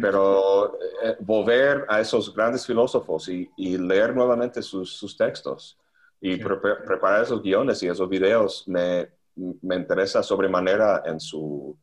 [0.00, 3.48] Pero eh, volver a esos grandes filósofos y,
[3.78, 5.78] leer nuevamente sus, textos
[6.20, 11.76] y preparar esos guiones y esos videos me, me interesa sobremanera en su,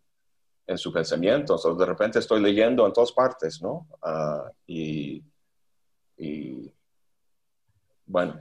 [0.71, 1.57] en su pensamiento.
[1.75, 3.87] de repente estoy leyendo en todas partes, ¿no?
[4.01, 5.23] Ah, y,
[6.17, 6.73] y,
[8.05, 8.39] bueno.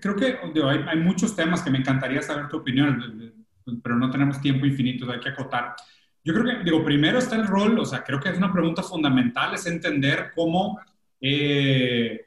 [0.00, 3.46] Creo que hay, hay, muchos temas que me encantaría saber tu opinión,
[3.82, 5.74] pero no tenemos tiempo infinito, hay que acotar.
[6.22, 8.82] Yo creo que, digo, primero está el rol, o sea, creo que es una pregunta
[8.82, 10.80] fundamental, es entender cómo
[11.20, 12.26] eh,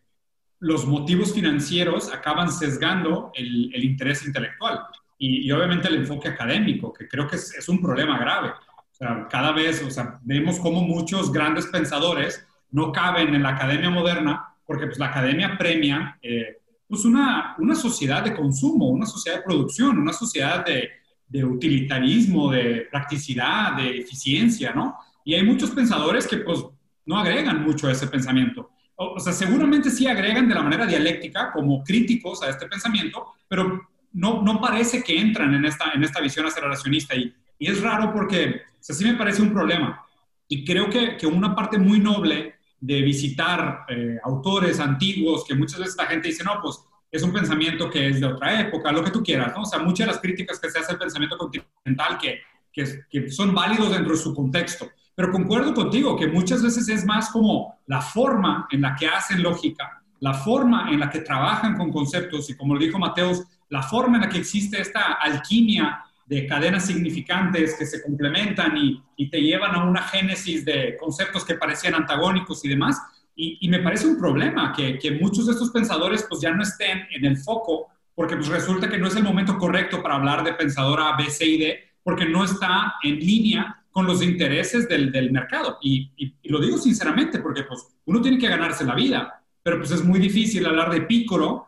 [0.59, 4.81] los motivos financieros acaban sesgando el, el interés intelectual
[5.17, 8.49] y, obviamente el enfoque académico, que creo que es, un problema grave.
[8.49, 13.49] O sea, cada vez, o sea, vemos cómo muchos grandes pensadores no caben en la
[13.49, 19.05] academia moderna porque pues la academia premia eh, pues una, una sociedad de consumo, una
[19.05, 20.89] sociedad de producción, una sociedad de,
[21.27, 24.95] de utilitarismo, de practicidad, de eficiencia, ¿no?
[25.25, 26.63] Y hay muchos pensadores que pues
[27.05, 28.69] no agregan mucho a ese pensamiento.
[28.95, 33.87] O, sea, seguramente sí agregan de la manera dialéctica como críticos a este pensamiento, pero
[34.13, 37.15] no, no parece que entran en esta, en esta visión aceleracionista.
[37.15, 40.01] Y, y es raro porque, o sea, sí me parece un problema.
[40.47, 45.79] Y creo que, que una parte muy noble de visitar eh, autores antiguos, que muchas
[45.79, 46.79] veces la gente dice, no, pues
[47.11, 49.63] es un pensamiento que es de otra época, lo que tú quieras, ¿no?
[49.63, 53.29] O sea, muchas de las críticas que se hace al pensamiento continental que, que, que,
[53.31, 54.89] son válidos dentro de su contexto.
[55.15, 59.41] Pero concuerdo contigo que muchas veces es más como la forma en la que hacen
[59.41, 63.81] lógica, la forma en la que trabajan con conceptos y como lo dijo Mateus, la
[63.81, 69.29] forma en la que existe esta alquimia de cadenas significantes que se complementan y, y
[69.29, 73.01] te llevan a una génesis de conceptos que parecían antagónicos y demás,
[73.39, 77.07] y, me parece un problema que, que, muchos de estos pensadores pues ya no estén
[77.11, 77.85] en el foco,
[78.15, 81.45] porque pues resulta que no es el momento correcto para hablar de pensadora B, C
[81.45, 85.77] y D, porque no está en línea con los intereses del, del mercado.
[85.83, 89.91] Y, y, lo digo sinceramente, porque pues uno tiene que ganarse la vida, pero pues
[89.91, 91.67] es muy difícil hablar de Piccolo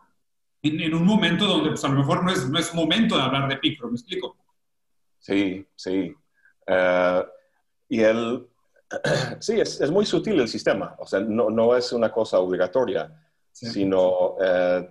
[0.62, 3.22] en, en un momento donde pues a lo mejor no es, no es momento de
[3.22, 4.36] hablar de Piccolo, ¿me explico?
[5.20, 6.14] Sí, sí.
[6.66, 7.24] Uh,
[7.88, 8.50] y él
[9.40, 13.10] Sí, es, es, muy sutil el sistema, o sea, no, no es una cosa obligatoria,
[13.52, 14.88] sino eh,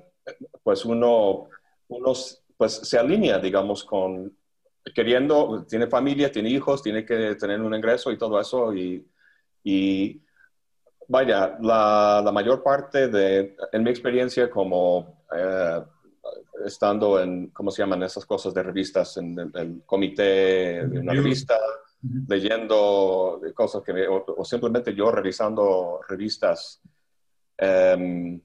[0.63, 1.49] pues uno,
[1.87, 2.13] uno
[2.57, 4.35] pues se alinea, digamos, con
[4.95, 9.05] queriendo, tiene familia, tiene hijos, tiene que tener un ingreso y todo eso, y,
[9.63, 10.21] y
[11.07, 15.81] vaya, la, la, mayor parte de, en mi experiencia como eh,
[16.65, 19.17] estando en, ¿cómo se llaman esas cosas de revistas?
[19.17, 21.58] En el, el comité de una revista
[22.27, 26.82] leyendo cosas que, o, simplemente yo revisando revistas.
[27.58, 28.41] Em,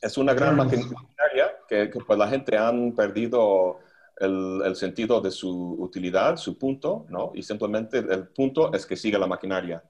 [0.00, 3.80] es una gran maquinaria que, que, pues la gente han perdido
[4.18, 7.32] el, el, sentido de su utilidad, su punto, ¿no?
[7.34, 9.82] Y simplemente el punto es que siga la maquinaria.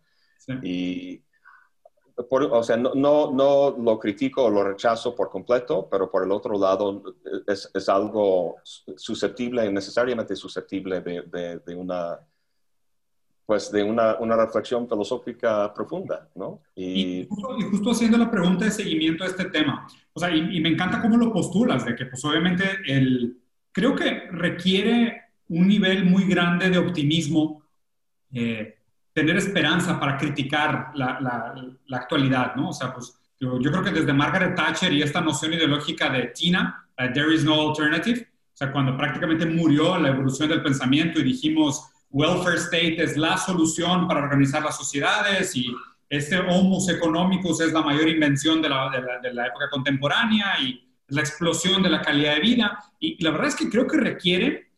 [0.62, 1.22] Y
[2.31, 6.33] o sea, no, no, no, lo critico o lo rechazo por completo, pero por el
[6.33, 7.02] otro lado
[7.46, 12.18] es, es algo susceptible, necesariamente susceptible de, de, una,
[13.46, 16.61] pues de una, una, reflexión filosófica profunda, ¿no?
[16.74, 17.28] Y,
[17.70, 21.16] justo, haciendo la pregunta de seguimiento a este tema, o sea, y, me encanta cómo
[21.16, 23.38] lo postulas, de que pues obviamente el,
[23.70, 27.62] creo que requiere un nivel muy grande de optimismo.
[28.33, 28.77] Eh,
[29.18, 32.68] tener esperanza para criticar la, la, actualidad, ¿no?
[32.68, 36.87] O sea, pues yo, creo que desde Margaret Thatcher y esta noción ideológica de Tina,
[37.14, 41.85] There is no alternative, o sea, cuando prácticamente murió la evolución del pensamiento y dijimos,
[42.11, 45.74] welfare state es la solución para organizar las sociedades y
[46.09, 50.61] este homus economicus es la mayor invención de la, de la, de la época contemporánea
[50.61, 52.78] y la explosión de la calidad de vida.
[53.00, 54.70] Y la verdad es que creo que requiere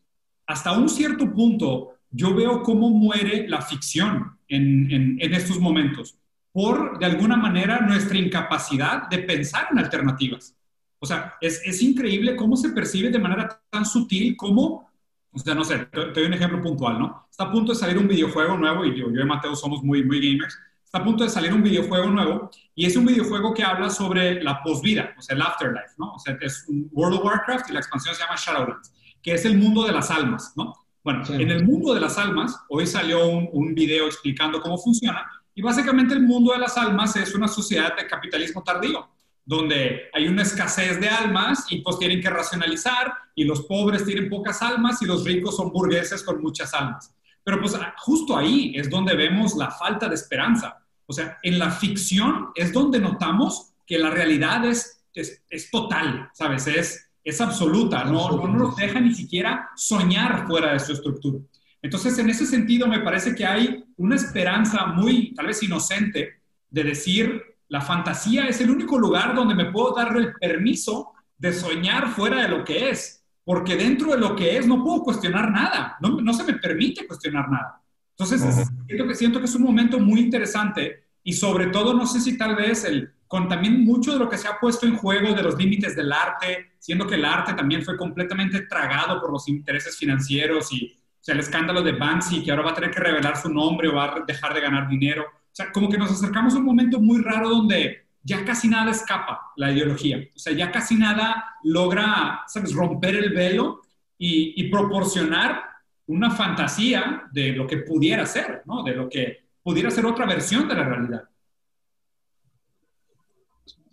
[0.47, 6.17] hasta un cierto punto yo veo cómo muere la ficción en, estos momentos
[6.51, 10.53] por, de alguna manera, nuestra incapacidad de pensar en alternativas.
[10.99, 14.91] O sea, es, increíble cómo se percibe de manera tan sutil como,
[15.31, 17.27] o sea, no sé, te, doy un ejemplo puntual, ¿no?
[17.31, 20.03] Está a punto de salir un videojuego nuevo, y yo, yo y Mateo somos muy,
[20.03, 23.63] muy gamers, está a punto de salir un videojuego nuevo, y es un videojuego que
[23.63, 26.13] habla sobre la posvida, o sea, el afterlife, ¿no?
[26.15, 28.93] O sea, es World of Warcraft y la expansión se llama Shadowlands,
[29.23, 30.75] que es el mundo de las almas, ¿no?
[31.03, 35.25] Bueno, en el mundo de las almas, hoy salió un, un, video explicando cómo funciona,
[35.55, 39.09] y básicamente el mundo de las almas es una sociedad de capitalismo tardío,
[39.43, 44.29] donde hay una escasez de almas y pues tienen que racionalizar, y los pobres tienen
[44.29, 47.13] pocas almas y los ricos son burgueses con muchas almas.
[47.43, 50.77] Pero pues justo ahí es donde vemos la falta de esperanza.
[51.07, 56.29] O sea, en la ficción es donde notamos que la realidad es, es, es total,
[56.33, 56.67] ¿sabes?
[56.67, 61.39] Es, es absoluta, no, no nos deja ni siquiera soñar fuera de su estructura.
[61.81, 66.83] Entonces, en ese sentido, me parece que hay una esperanza muy, tal vez inocente, de
[66.83, 72.09] decir, la fantasía es el único lugar donde me puedo dar el permiso de soñar
[72.09, 75.97] fuera de lo que es, porque dentro de lo que es no puedo cuestionar nada,
[76.01, 77.81] no, no se me permite cuestionar nada.
[78.11, 78.41] Entonces,
[78.87, 82.37] siento, que, siento que es un momento muy interesante y sobre todo, no sé si
[82.37, 85.41] tal vez el, con también mucho de lo que se ha puesto en juego de
[85.41, 89.97] los límites del arte, siendo que el arte también fue completamente tragado por los intereses
[89.97, 93.37] financieros y o sea, el escándalo de Banksy, que ahora va a tener que revelar
[93.37, 95.23] su nombre o va a dejar de ganar dinero.
[95.23, 98.91] O sea, como que nos acercamos a un momento muy raro donde ya casi nada
[98.91, 100.17] escapa la ideología.
[100.35, 103.79] O sea, ya casi nada logra, ¿sabes?, romper el velo
[104.17, 105.63] y, y proporcionar
[106.07, 108.83] una fantasía de lo que pudiera ser, ¿no?
[108.83, 111.30] De lo que pudiera ser otra versión de la realidad.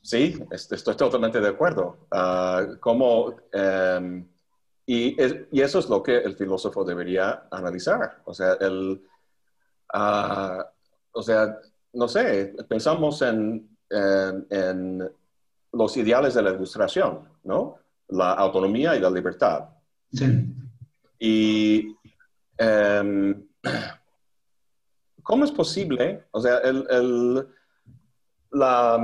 [0.08, 2.06] Sí, estoy totalmente de acuerdo.
[2.10, 4.26] Ah, como, em,
[4.86, 5.14] y,
[5.52, 8.22] y, eso es lo que el filósofo debería analizar.
[8.24, 9.02] O sea, el,
[9.92, 10.66] ah,
[11.12, 11.58] o sea
[11.92, 15.10] no sé, pensamos en, en,
[15.72, 17.76] los ideales de la ilustración, ¿no?
[18.08, 19.68] La autonomía y la libertad.
[20.10, 20.54] Sí.
[21.18, 21.94] Y
[22.56, 23.46] em,
[25.22, 26.24] ¿cómo es posible?
[26.30, 27.48] O sea, el, el
[28.52, 28.96] la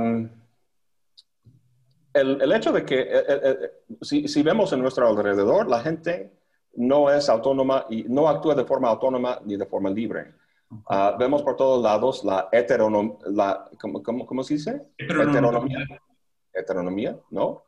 [2.15, 3.57] el, hecho de que eh, eh,
[4.03, 6.31] eh, si, vemos en nuestro alrededor, la gente
[6.75, 10.33] no es autónoma y no actúa de forma autónoma ni de forma libre.
[10.89, 14.81] Ah, vemos por todos lados la heteronomía, la, ¿cómo, cómo, se dice?
[14.97, 15.85] Heteronomía.
[16.53, 17.63] Heteronomía, ¿no?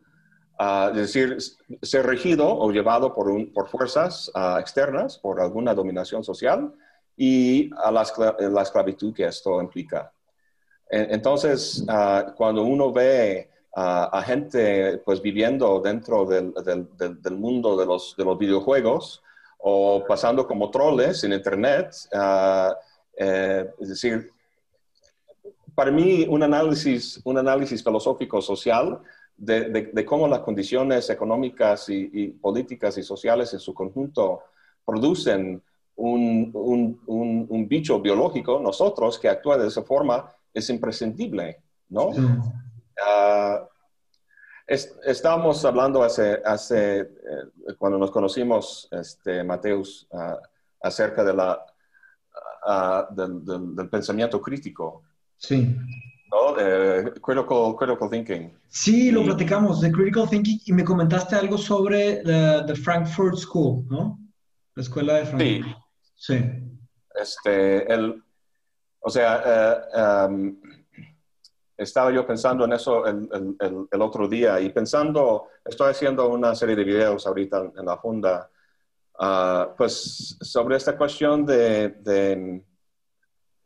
[0.58, 1.38] Ah, es decir,
[1.82, 6.74] ser regido o llevado por, un, por fuerzas ah, externas, por alguna dominación social
[7.16, 8.06] y a la,
[8.40, 10.12] la esclavitud que esto implica.
[10.90, 11.86] Entonces,
[12.38, 18.26] cuando uno ve a, gente pues viviendo dentro del, del, del, mundo de los, de
[18.26, 19.22] los, videojuegos
[19.60, 21.94] o pasando como troles en Internet.
[22.12, 22.76] Ah,
[23.16, 24.32] eh, es decir,
[25.76, 29.00] para mí un análisis, un análisis filosófico social
[29.38, 34.42] de, de, cómo las condiciones económicas y, y, políticas y sociales en su conjunto
[34.84, 35.62] producen
[35.96, 42.12] un, un, un, bicho biológico, nosotros, que actúa de esa forma, es imprescindible, ¿no?
[43.06, 43.68] Ah,
[44.68, 47.08] estábamos hablando hace, hace eh,
[47.78, 50.38] cuando nos conocimos, este, Mateus, ah,
[50.82, 51.66] acerca de la,
[52.66, 55.04] ah, del, pensamiento crítico.
[55.38, 55.76] Sí.
[56.32, 56.56] ¿no?
[57.22, 58.58] critical, critical thinking.
[58.68, 64.20] Sí, lo platicamos, de critical thinking, y me comentaste algo sobre the Frankfurt School, ¿no?
[64.76, 65.78] La escuela de Frankfurt.
[66.16, 66.38] Sí.
[66.38, 66.46] Sí.
[67.16, 68.22] este, el,
[69.08, 70.60] o sea, eh, em,
[71.78, 76.56] estaba yo pensando en eso el, el, el, otro día y pensando, estoy haciendo una
[76.56, 78.50] serie de videos ahorita en la Funda,
[79.20, 82.64] uh, pues sobre esta cuestión de, de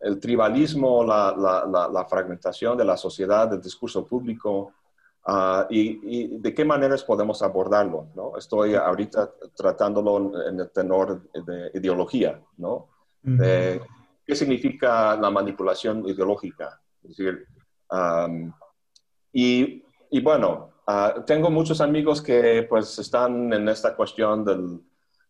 [0.01, 4.74] el tribalismo, la, la, la, fragmentación de la sociedad, del discurso público,
[5.28, 8.07] uh, y, y, de qué maneras podemos abordarlo.
[8.14, 8.38] ¿no?
[8.38, 12.89] Estoy ahorita tratándolo en el tenor de ideología, ¿no?
[13.22, 13.80] De,
[14.26, 16.82] ¿Qué significa la manipulación ideológica?
[17.03, 17.47] Es decir,
[17.92, 18.54] um,
[19.34, 24.82] y, y, bueno, uh, tengo muchos amigos que pues están en esta cuestión del,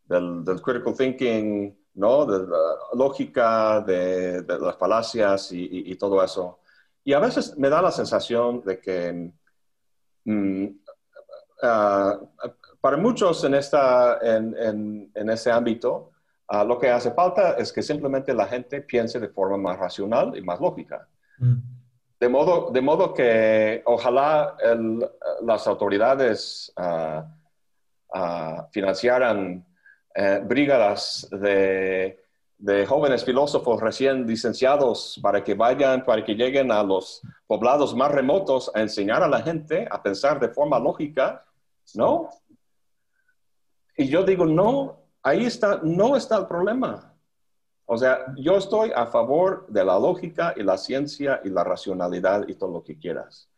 [0.05, 2.26] del, del critical thinking, ¿no?
[2.26, 6.59] De la lógica, de, de las falacias y, y, y, todo eso.
[7.03, 9.32] Y a veces me da la sensación de que
[10.26, 12.28] mm, uh,
[12.80, 16.12] para muchos en, esta, en, en, en ese ámbito,
[16.49, 20.36] uh, lo que hace falta es que simplemente la gente piense de forma más racional
[20.38, 21.07] y más lógica.
[21.39, 21.80] Mm.
[22.22, 24.55] De, modo, de modo que ojalá
[25.41, 27.24] las autoridades uh,
[28.72, 29.65] financiaran
[30.13, 32.24] eh, brigadas de,
[32.59, 38.11] de, jóvenes filósofos recién licenciados para que vayan, para que lleguen a los poblados más
[38.11, 41.43] remotos a enseñar a la gente a pensar de forma lógica,
[41.95, 42.30] ¿no?
[43.97, 47.11] Y yo digo, no, ahí está, no está el problema.
[47.93, 52.47] O sea, yo estoy a favor de la lógica y la ciencia y la racionalidad
[52.47, 53.49] y todo lo que quieras.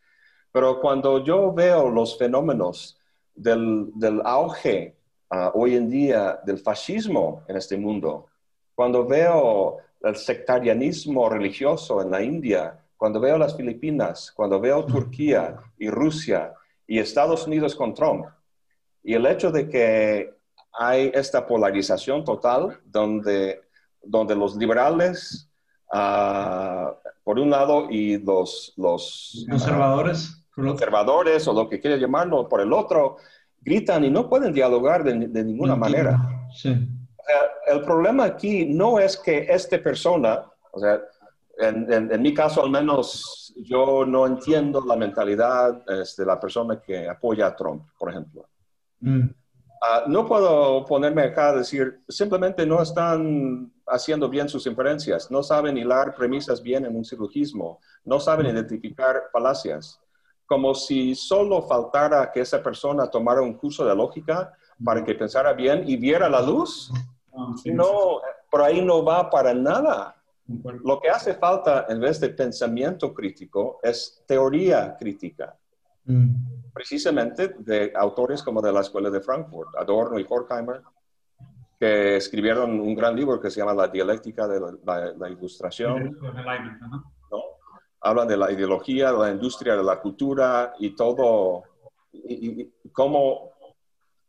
[0.51, 2.97] Pero cuando yo veo los fenómenos
[3.35, 4.95] del, del auge
[5.29, 8.25] uh, hoy en día del fascismo en este mundo,
[8.73, 15.57] cuando veo el sectarianismo religioso en la India, cuando veo las Filipinas, cuando veo Turquía
[15.77, 16.55] y Rusia
[16.87, 18.25] y Estados Unidos con Trump,
[19.03, 20.33] y el hecho de que
[20.71, 23.61] hay esta polarización total donde,
[24.03, 25.49] donde los liberales,
[25.93, 26.93] uh,
[27.23, 32.61] por un lado, y los, los conservadores, uh, conservadores o lo que quiera llamarlo, por
[32.61, 33.17] el otro,
[33.61, 36.19] gritan y no pueden dialogar de, de ninguna manera.
[36.53, 36.69] Sí.
[36.69, 40.99] O sea, el problema aquí no es que esta persona, o sea,
[41.57, 46.39] en, en, en, mi caso al menos, yo no entiendo la mentalidad este, de la
[46.39, 48.45] persona que apoya a Trump, por ejemplo.
[48.99, 49.25] Mm.
[49.25, 55.43] Uh, no puedo ponerme acá a decir, simplemente no están haciendo bien sus inferencias, no
[55.43, 59.99] saben hilar premisas bien en un silogismo, no saben identificar falacias
[60.45, 64.53] como si solo faltara que esa persona tomara un curso de lógica
[64.83, 66.91] para que pensara bien y viera la luz.
[67.35, 68.21] Ah, no,
[68.51, 70.15] por ahí no va para nada.
[70.83, 75.57] Lo que hace falta en vez de pensamiento crítico es teoría crítica.
[76.05, 76.71] Mm.
[76.73, 80.81] Precisamente de autores como de la Escuela de Frankfurt, Adorno y Horkheimer,
[81.83, 86.17] que escribieron un gran libro que se llama La dialéctica de la, ilustración
[87.99, 91.63] hablan de la ideología, de la industria, de la cultura y todo,
[92.13, 93.51] y, cómo,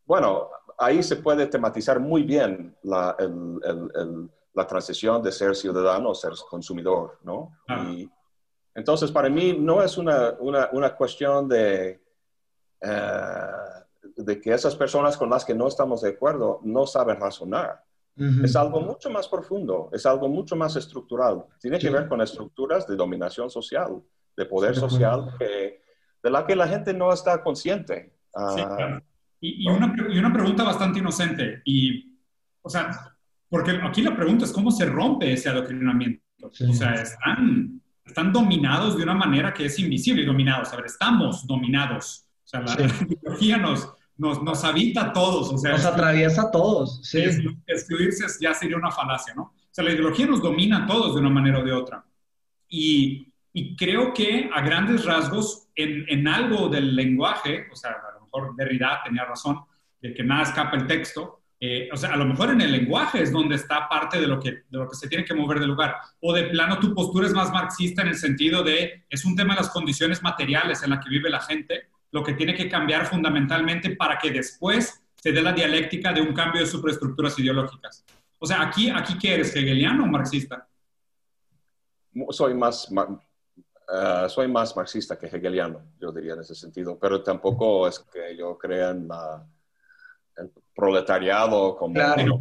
[0.05, 6.11] bueno, ahí se puede tematizar muy bien la, el, el, la transición de ser ciudadano
[6.11, 7.57] a ser consumidor, ¿no?
[7.69, 8.09] Y,
[8.73, 12.01] entonces, para mí no es una, una, una cuestión de,
[12.81, 13.84] eh,
[14.15, 17.83] de que esas personas con las que no estamos de acuerdo no saben razonar.
[18.17, 21.43] Es algo mucho más profundo, es algo mucho más estructural.
[21.59, 24.01] Tiene que ver con estructuras de dominación social,
[24.37, 25.81] de poder social, que,
[26.23, 28.13] de la que la gente no está consciente.
[28.55, 29.01] Sí, ah,
[29.41, 31.61] y, y, una, y, una, pregunta bastante inocente.
[31.65, 32.17] Y,
[32.61, 32.89] o sea,
[33.49, 36.23] porque aquí la pregunta es cómo se rompe ese adoctrinamiento.
[36.41, 40.71] O sea, están, están dominados de una manera que es invisible y dominados.
[40.71, 42.25] A ver, estamos dominados.
[42.45, 45.51] O sea, la, la ideología nos, nos, nos habita a todos.
[45.51, 46.99] O sea, nos atraviesa a todos.
[47.03, 47.23] Sí.
[47.67, 49.43] Excluirse ya sería una falacia, ¿no?
[49.43, 52.05] O sea, la ideología nos domina a todos de una manera o de otra.
[52.69, 58.13] Y, y creo que a grandes rasgos, en, en, algo del lenguaje, o sea, a
[58.13, 59.59] lo mejor Derrida tenía razón,
[60.01, 63.21] de que nada escapa el texto, eh, o sea, a lo mejor en el lenguaje
[63.21, 65.69] es donde está parte de lo, que, de lo que se tiene que mover del
[65.69, 65.95] lugar.
[66.19, 69.55] O de plano tu postura es más marxista en el sentido de, es un tema
[69.55, 73.05] de las condiciones materiales en las que vive la gente lo que tiene que cambiar
[73.05, 78.05] fundamentalmente para que después se dé la dialéctica de un cambio de superestructuras ideológicas.
[78.39, 80.65] O sea, aquí, aquí ¿qué eres, hegeliano o marxista?
[82.29, 87.85] Soy más, uh, soy más marxista que hegeliano, yo diría en ese sentido, pero tampoco
[87.85, 89.45] es que yo crea en la,
[90.37, 92.37] el proletariado como claro.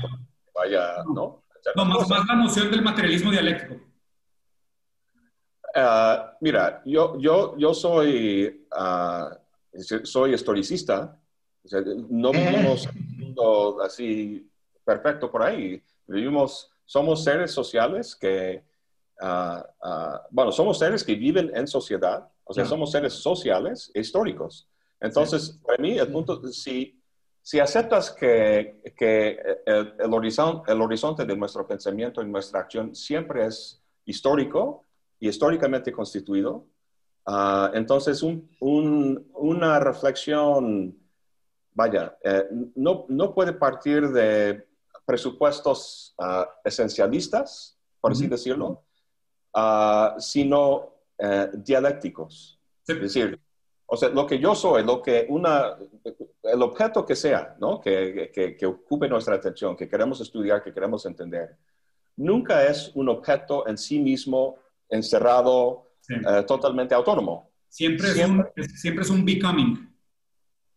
[0.54, 1.42] vaya, ¿no?
[1.74, 3.74] No, más, más, la noción del materialismo dialéctico.
[5.74, 9.43] Uh, mira, yo, yo, yo soy uh,
[10.04, 11.18] soy historicista,
[12.10, 14.50] no vivimos un mundo así
[14.84, 18.62] perfecto por ahí, vivimos somos seres sociales que,
[19.20, 24.00] ah, ah, bueno, somos seres que viven en sociedad, o sea, somos seres sociales e
[24.00, 24.68] históricos.
[25.00, 27.00] Entonces, para mí, el punto, si,
[27.40, 32.94] si aceptas que, que el, el, horizonte, el horizonte de nuestro pensamiento y nuestra acción
[32.94, 34.84] siempre es histórico
[35.18, 36.66] y históricamente constituido,
[37.26, 40.96] uh, entonces un, un, una reflexión,
[41.72, 44.66] vaya, eh, no, no, puede partir de
[45.04, 48.84] presupuestos uh, esencialistas, por así decirlo,
[49.54, 52.58] uh, sino eh, dialécticos.
[52.86, 53.40] Es decir,
[53.86, 55.78] o sea, lo que yo soy, lo que una,
[56.42, 57.80] el objeto que sea, ¿no?
[57.80, 61.56] Que, que, que, ocupe nuestra atención, que queremos estudiar, que queremos entender,
[62.16, 64.56] nunca es un objeto en sí mismo
[64.88, 67.50] encerrado, eh, totalmente autónomo.
[67.68, 69.94] Siempre, siempre, es un, siempre es un becoming.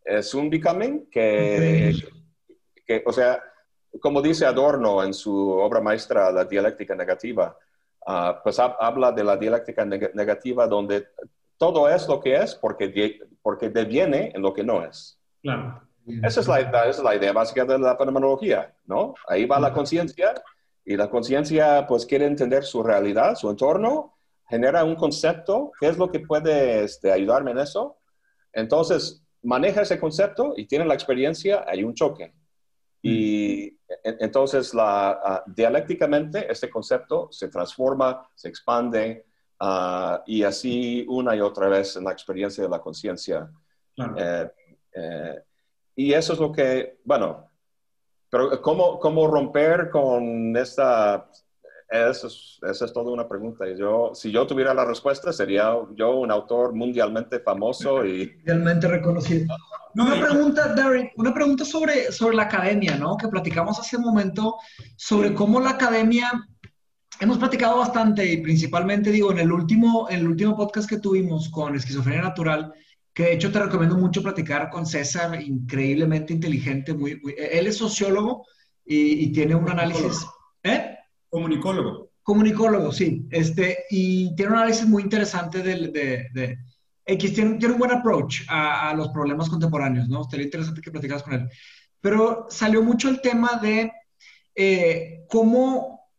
[0.04, 1.94] Es un becoming que,
[2.86, 3.44] que, o sea,
[4.00, 7.58] como dice Adorno en su obra maestra, La dialéctica negativa,
[8.08, 11.08] uh, pues habla de la dialéctica neg negativa donde
[11.58, 15.20] todo es lo que es porque, porque deviene en lo que no es.
[15.42, 15.82] Claro.
[16.24, 19.14] Esa es, la, esa es la idea básica de la fenomenología, ¿no?
[19.28, 20.42] Ahí va la conciencia
[20.86, 24.17] y la conciencia pues quiere entender su realidad, su entorno,
[24.48, 27.98] genera un concepto, ¿qué es lo que puede este, ayudarme en eso?
[28.54, 32.34] Entonces, maneja ese concepto y tiene la experiencia, hay un choque.
[33.02, 39.26] Y entonces, la, uh, dialécticamente, este concepto se transforma, se expande,
[39.62, 43.50] uh, y así una y otra vez en la experiencia de la conciencia.
[44.18, 44.52] Eh,
[44.94, 45.42] eh,
[45.96, 47.50] y eso es lo que, bueno,
[48.30, 51.30] pero ¿cómo, cómo romper con esta...
[51.90, 53.68] Esa es, esa es toda una pregunta.
[53.70, 58.28] Y yo, si yo tuviera la respuesta, sería yo un autor mundialmente famoso y...
[58.36, 59.56] Mundialmente reconocido.
[59.96, 63.16] Una pregunta, Darren, una pregunta sobre, sobre la academia, ¿no?
[63.18, 64.58] Que platicamos hace un momento
[64.96, 66.32] sobre cómo la academia
[67.20, 71.50] hemos platicado bastante y principalmente digo en el último en el último podcast que tuvimos
[71.50, 72.72] con esquizofrenia natural
[73.12, 78.46] que de hecho te recomiendo mucho platicar con César increíblemente inteligente muy, él es sociólogo
[78.86, 80.26] y, tiene un análisis
[80.64, 80.97] ¿eh?
[81.30, 86.58] Comunicólogo comunicólogo sí este y tiene un análisis muy interesante de, de, de
[87.06, 90.92] X tiene, tiene, un buen approach a, a, los problemas contemporáneos no estaría interesante que
[90.92, 91.50] platicaras con él
[92.02, 93.92] pero salió mucho el tema de
[94.56, 96.10] eh, cómo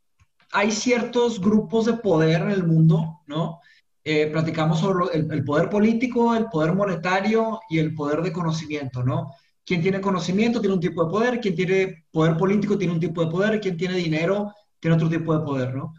[0.52, 3.60] hay ciertos grupos de poder en el mundo, ¿no?
[4.04, 9.32] Eh, platicamos sobre el, poder político, el poder monetario y el poder de conocimiento, ¿no?
[9.64, 13.22] Quien tiene conocimiento tiene un tipo de poder, quien tiene poder político tiene un tipo
[13.22, 15.94] de poder, quien tiene dinero tiene otro tipo de poder, ¿no?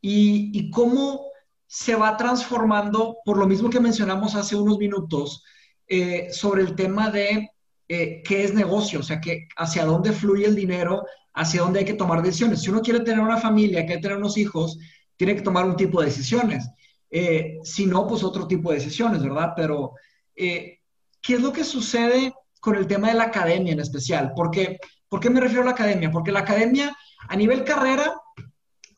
[0.00, 1.26] Y, y cómo
[1.66, 5.42] se va transformando, por lo mismo que mencionamos hace unos minutos,
[5.86, 7.50] eh, sobre el tema de
[7.88, 11.04] eh, qué es negocio, o sea, que hacia dónde fluye el dinero,
[11.34, 12.62] hacia dónde hay que tomar decisiones.
[12.62, 14.78] Si uno quiere tener una familia, quiere tener unos hijos,
[15.16, 16.68] tiene que tomar un tipo de decisiones.
[17.10, 19.52] Eh, si no, pues otro tipo de decisiones, ¿verdad?
[19.54, 19.92] Pero,
[20.34, 20.78] eh,
[21.20, 24.32] ¿qué es lo que sucede con el tema de la academia en especial?
[24.34, 24.78] Porque,
[25.08, 26.10] ¿Por qué me refiero a la academia?
[26.10, 26.96] Porque la academia,
[27.28, 28.14] a nivel carrera,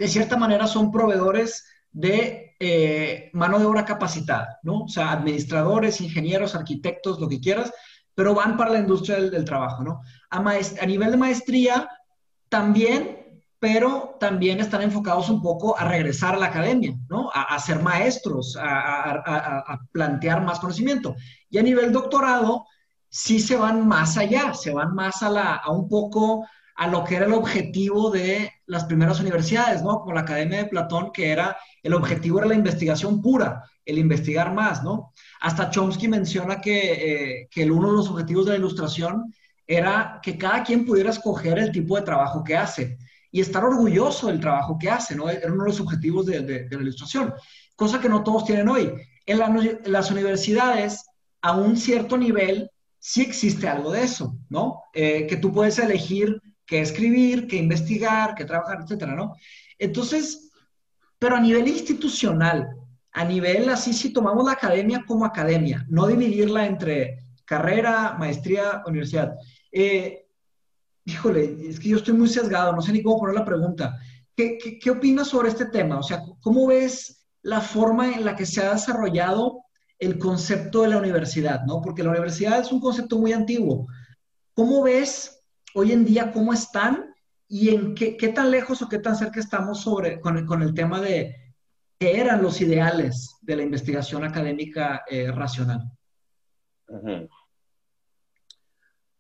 [0.05, 2.43] de cierta manera son proveedores de
[3.33, 4.83] mano de obra capacitada, ¿no?
[4.83, 7.73] O sea, administradores, ingenieros, arquitectos, lo que quieras,
[8.15, 10.01] pero van para la industria del, trabajo, ¿no?
[10.31, 11.89] A, a, nivel de maestría,
[12.51, 17.31] también, pero también están enfocados un poco a regresar a la academia, ¿no?
[17.33, 21.17] A, a ser maestros, a, a, plantear más conocimiento.
[21.49, 22.67] Y a nivel doctorado,
[23.09, 26.47] sí se van más allá, se van más a, la, a un poco
[26.77, 30.01] a lo que era el objetivo de las primeras universidades, ¿no?
[30.01, 34.53] Como la Academia de Platón, que era, el objetivo era la investigación pura, el investigar
[34.53, 35.12] más, ¿no?
[35.41, 36.93] Hasta Chomsky menciona que,
[37.43, 39.33] eh, que uno de los objetivos de la ilustración
[39.66, 42.99] era que cada quien pudiera escoger el tipo de trabajo que hace
[43.31, 45.29] y estar orgulloso del trabajo que hace, ¿no?
[45.29, 47.35] Era uno de los objetivos de, la ilustración,
[47.77, 48.93] cosa que no todos tienen hoy.
[49.27, 49.39] En,
[49.87, 51.05] las universidades,
[51.43, 54.83] a un cierto nivel, sí existe algo de eso, ¿no?
[54.93, 59.35] Eh, que tú puedes elegir qué escribir, qué investigar, qué trabajar, etcétera, ¿no?
[59.79, 60.51] Entonces,
[61.19, 62.69] pero a nivel institucional,
[63.12, 69.35] a nivel así, si tomamos la academia como academia, no dividirla entre carrera, maestría, universidad.
[69.71, 70.27] Eh,
[71.05, 73.99] híjole, es que yo estoy muy sesgado, no sé ni cómo poner la pregunta.
[74.37, 75.99] ¿Qué, qué, qué opinas sobre este tema?
[75.99, 79.62] O sea, ¿cómo ves la forma en la que se ha desarrollado
[79.99, 81.62] el concepto de la universidad?
[81.67, 81.81] ¿no?
[81.81, 83.87] Porque la universidad es un concepto muy antiguo.
[84.55, 85.44] ¿Cómo ves
[85.75, 87.14] hoy en día cómo están
[87.49, 90.62] y en qué, qué tan lejos o qué tan cerca estamos sobre, con, el, con
[90.62, 91.55] el tema de
[91.99, 95.83] qué eran los ideales de la investigación académica eh, racional.
[96.89, 97.29] Uh -huh.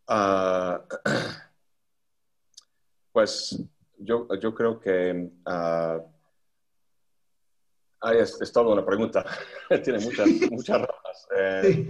[0.08, 0.80] uh,
[3.12, 3.62] pues
[3.98, 5.30] yo, yo creo que...
[5.46, 6.14] Uh,
[8.12, 9.24] es, es, toda una pregunta.
[9.82, 11.28] Tiene muchas, muchas ramas.
[11.36, 11.86] Eh,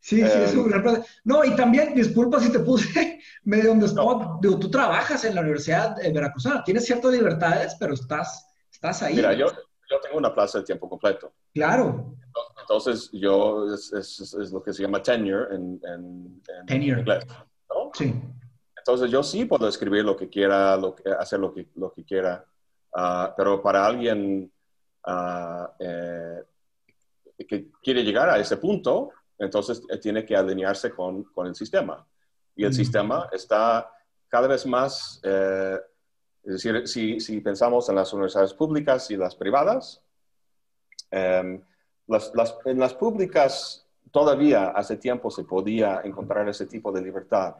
[0.00, 3.09] sí, sí, es un gran No, y también, disculpa si te puse
[3.42, 4.40] medio donde spot.
[4.40, 9.14] Digo, tú trabajas en la Universidad de Veracruzana, tienes ciertas libertades, pero estás, estás ahí.
[9.14, 11.32] Mira, yo, yo tengo una plaza de tiempo completo.
[11.52, 12.14] Claro.
[12.60, 17.00] Entonces, yo, es, es, es lo que se llama tenure en, en, tenure.
[17.00, 17.26] inglés.
[17.68, 17.90] ¿no?
[17.94, 18.14] Sí.
[18.78, 22.04] Entonces, yo sí puedo escribir lo que quiera, lo que, hacer lo que, lo que
[22.04, 22.44] quiera,
[22.94, 24.50] uh, pero para alguien
[25.06, 26.42] uh, eh,
[27.46, 32.06] que quiere llegar a ese punto, entonces eh, tiene que alinearse con, con el sistema.
[32.56, 32.74] Y el mm.
[32.74, 33.90] sistema está
[34.28, 35.78] cada vez más eh,
[36.42, 40.02] es decir, si, si, pensamos en las universidades públicas y las privadas,
[41.10, 41.62] em,
[42.06, 47.56] las, las, en las públicas todavía hace tiempo se podía encontrar ese tipo de libertad,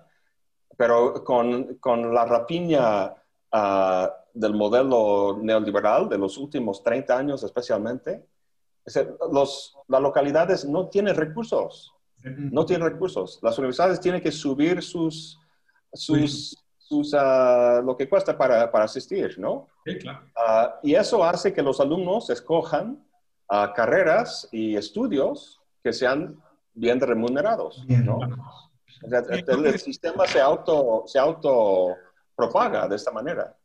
[0.76, 3.14] pero con, con la rapiña
[3.53, 8.26] uh, del modelo neoliberal de los últimos 30 años especialmente,
[9.30, 11.95] los, las localidades no tienen recursos,
[12.25, 13.39] no tienen recursos.
[13.43, 15.39] Las universidades tienen que subir sus,
[15.93, 16.57] sus,
[16.91, 19.68] usa lo que cuesta para, para asistir, ¿no?
[19.85, 20.21] Sí, claro.
[20.37, 23.03] Uh, y eso hace que los alumnos escojan
[23.51, 26.41] uh, carreras y estudios que sean
[26.75, 28.05] bien remunerados, bien.
[28.05, 28.18] ¿no?
[29.03, 31.97] El, el, sistema se auto, se auto
[32.37, 33.57] propaga de esta manera.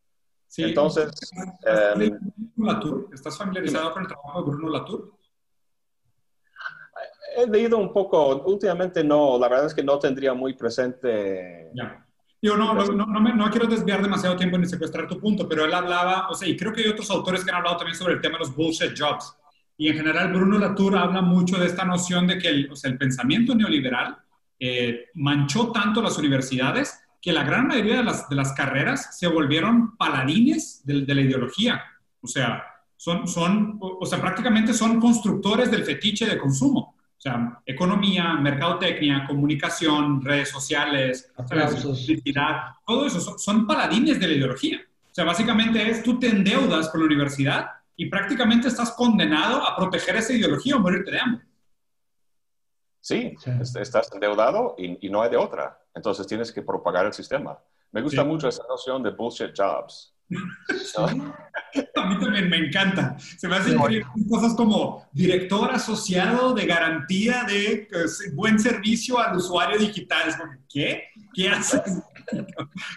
[0.48, 1.08] Sí, Entonces...
[1.08, 5.15] ¿estás, um, ¿Estás familiarizado con el trabajo de Bruno Latour?
[7.36, 11.72] He leído un poco, últimamente no, la verdad es que no tendría muy presente...
[11.74, 12.06] Ya
[12.46, 15.66] yo no, no, no, me, no, quiero desviar demasiado tiempo ni secuestrar tu punto, pero
[15.66, 18.14] él hablaba, o sea, y creo que hay otros autores que han hablado también sobre
[18.14, 19.36] el tema de los bullshit jobs.
[19.78, 22.92] Y en general, Bruno Latour habla mucho de esta noción de que el, o sea,
[22.92, 24.18] el pensamiento neoliberal
[24.60, 29.28] eh, manchó tanto las universidades que la gran mayoría de las, de las carreras se
[29.28, 31.82] volvieron paladines de, de la ideología.
[32.22, 32.64] O sea,
[32.96, 36.95] son, son, o sea, prácticamente son constructores del fetiche de consumo.
[37.18, 41.32] O sea, economía, mercadotecnia, comunicación, redes sociales,
[41.82, 44.80] publicidad, todo eso son, son, paladines de la ideología.
[45.12, 49.76] O sea, básicamente es tú te endeudas con la universidad y prácticamente estás condenado a
[49.76, 51.46] proteger esa ideología o morirte de hambre.
[53.00, 53.52] Sí, sí.
[53.80, 55.80] estás endeudado y, y, no hay de otra.
[55.94, 57.58] Entonces tienes que propagar el sistema.
[57.92, 58.28] Me gusta sí.
[58.28, 60.15] mucho esa noción de bullshit jobs.
[61.96, 63.18] A mí también me encanta.
[63.20, 69.38] Se me hacen increíble cosas como director asociado de garantía de pues, buen servicio al
[69.38, 70.30] usuario digital.
[70.30, 71.04] Es como, ¿qué?
[71.34, 71.82] ¿Qué haces?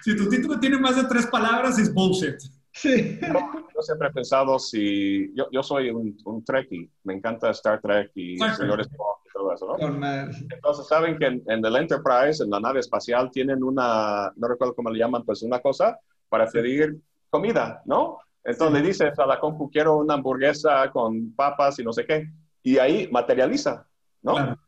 [0.05, 2.37] si tu título tiene más de tres palabras, es bullshit.
[2.73, 3.19] Sí.
[3.21, 3.41] Yo,
[3.75, 5.35] yo siempre he pensado si...
[5.35, 6.91] Yo, yo soy un, un, trekkie.
[7.03, 10.07] Me encanta Star Trek y señores y todo eso, ¿no?
[10.51, 14.33] Entonces, saben que en, en el Enterprise, en la nave espacial, tienen una...
[14.37, 15.99] No recuerdo cómo le llaman, pues una cosa
[16.29, 17.01] para pedir
[17.31, 18.19] comida, ¿no?
[18.45, 18.83] Entonces sí.
[18.83, 22.31] le dices a la compu, quiero una hamburguesa con papas y no sé qué,
[22.63, 23.87] y ahí materializa,
[24.23, 24.35] ¿no?
[24.35, 24.59] Claro.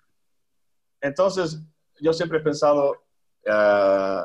[1.01, 1.63] Entonces,
[2.01, 2.93] yo siempre he pensado,
[3.47, 4.23] uh,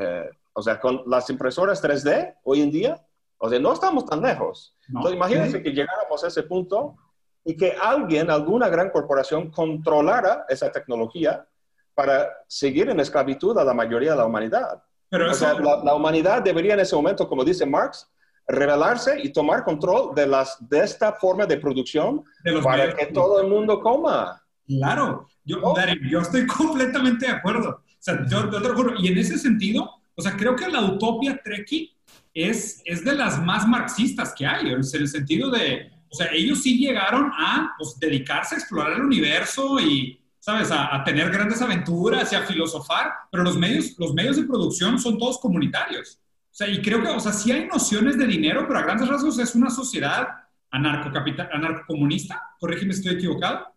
[0.00, 3.06] uh, o sea, con las impresoras 3D hoy en día,
[3.38, 4.76] o sea, no estamos tan lejos.
[4.88, 5.00] No.
[5.00, 5.62] Entonces, imagínense ¿Sí?
[5.62, 6.96] que llegáramos a ese punto
[7.44, 11.46] y que alguien, alguna gran corporación, controlara esa tecnología
[11.94, 14.82] para seguir en esclavitud a la mayoría de la humanidad.
[15.08, 18.08] Pero o sea, la, la, humanidad debería en ese momento, como dice Marx,
[18.48, 22.98] rebelarse y tomar control de, las, de esta forma de producción de para medios.
[22.98, 24.42] que todo el mundo coma.
[24.66, 25.76] Claro, yo, oh.
[26.08, 27.70] Yo estoy completamente de acuerdo.
[27.70, 28.94] O sea, yo, yo te lo juro.
[28.98, 31.96] Y en ese sentido, o sea, creo que la utopia Treki
[32.34, 36.62] es, es de las más marxistas que hay, en el sentido de, o sea, ellos
[36.62, 40.70] sí llegaron a pues, dedicarse a explorar el universo y, ¿sabes?
[40.70, 44.96] A, a, tener grandes aventuras y a filosofar, pero los medios, los medios de producción
[44.96, 46.20] son todos comunitarios.
[46.22, 49.08] O sea, y creo que, o sea, sí hay nociones de dinero, pero a grandes
[49.08, 50.28] rasgos es una sociedad
[50.70, 52.40] anarcocapital, anarcocomunista.
[52.60, 53.74] Corrígeme si estoy equivocado.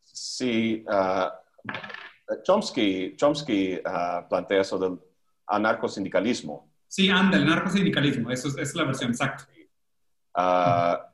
[0.00, 4.96] Sí, uh, Chomsky, Chomsky uh, plantea eso del
[5.48, 6.70] anarcosindicalismo.
[6.86, 9.48] Sí, anda, el anarcosindicalismo, eso es, es la versión exacta.
[10.36, 11.04] Uh,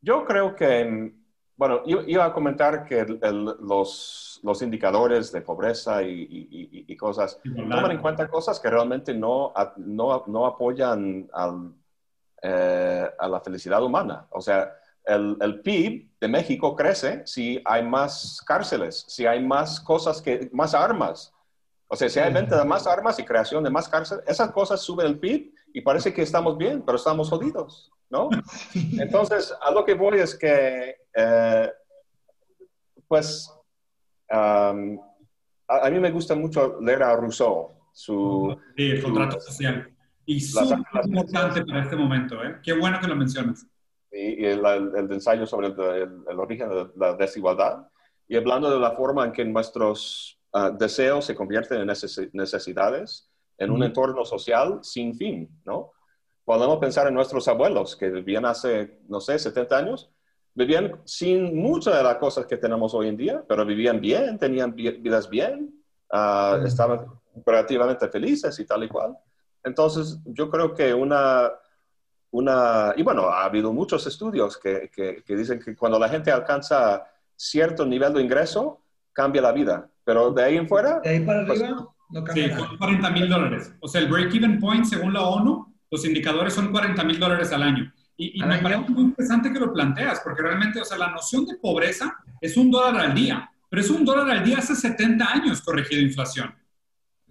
[0.00, 1.12] yo creo que
[1.56, 6.84] bueno, yo iba a comentar que el, el, los, los, indicadores de pobreza y, y,
[6.88, 11.72] y cosas toman en cuenta cosas que realmente no, no, no apoyan al,
[12.42, 14.26] eh, a la felicidad humana.
[14.30, 14.74] O sea,
[15.04, 20.50] el, el, PIB de México crece si hay más cárceles, si hay más cosas, que,
[20.52, 21.32] más armas.
[21.88, 24.82] O sea, si hay venta de más armas y creación de más cárceles, esas cosas
[24.82, 27.90] suben el PIB y parece que estamos bien, pero estamos jodidos.
[28.10, 28.28] ¿No?
[28.98, 31.72] Entonces, a lo que voy es que, eh,
[33.08, 33.50] pues,
[34.30, 34.98] um,
[35.68, 37.74] a, a, mí me gusta mucho leer a Rousseau.
[37.94, 39.88] Su, sí, el contrato social.
[40.26, 42.42] y súper importante para este momento.
[42.42, 42.56] ¿eh?
[42.60, 43.66] Qué bueno que lo mencionas.
[44.10, 44.64] Y, el,
[45.10, 47.88] ensayo sobre el, origen de la desigualdad
[48.26, 51.86] y hablando de la forma en que nuestros ah, deseos se convierten en
[52.32, 53.28] necesidades
[53.58, 55.92] en un entorno social sin fin, ¿no?
[56.44, 60.10] Podemos pensar en nuestros abuelos que vivían hace, no sé, 70 años,
[60.54, 64.74] vivían sin muchas de las cosas que tenemos hoy en día, pero vivían bien, tenían
[64.74, 65.74] vidas bien,
[66.12, 67.06] ah, estaban
[67.44, 69.16] relativamente felices y tal y cual.
[69.64, 71.50] Entonces, yo creo que una,
[72.30, 77.06] una y bueno, ha habido muchos estudios que, que, dicen que cuando la gente alcanza
[77.34, 78.82] cierto nivel de ingreso,
[79.12, 81.00] cambia la vida, pero de ahí en fuera...
[81.00, 83.74] De ahí para pues, arriba, no cambia Sí, son 40 mil dólares.
[83.80, 87.62] O sea, el break-even point, según la ONU, los indicadores son 40 mil dólares al
[87.62, 87.92] año.
[88.16, 91.54] Y, me parece muy interesante que lo planteas, porque realmente, o sea, la noción de
[91.54, 95.62] pobreza es un dólar al día, pero es un dólar al día hace 70 años
[95.62, 96.52] corregido inflación.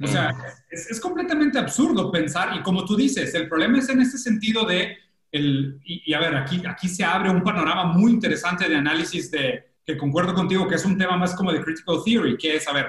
[0.02, 0.34] O sea,
[0.72, 4.98] es, completamente absurdo pensar, y como tú dices, el problema es en ese sentido de,
[5.30, 9.74] el, y, a ver, aquí, aquí se abre un panorama muy interesante de análisis de,
[9.86, 12.72] que concuerdo contigo, que es un tema más como de critical theory, que es, a
[12.72, 12.88] ver,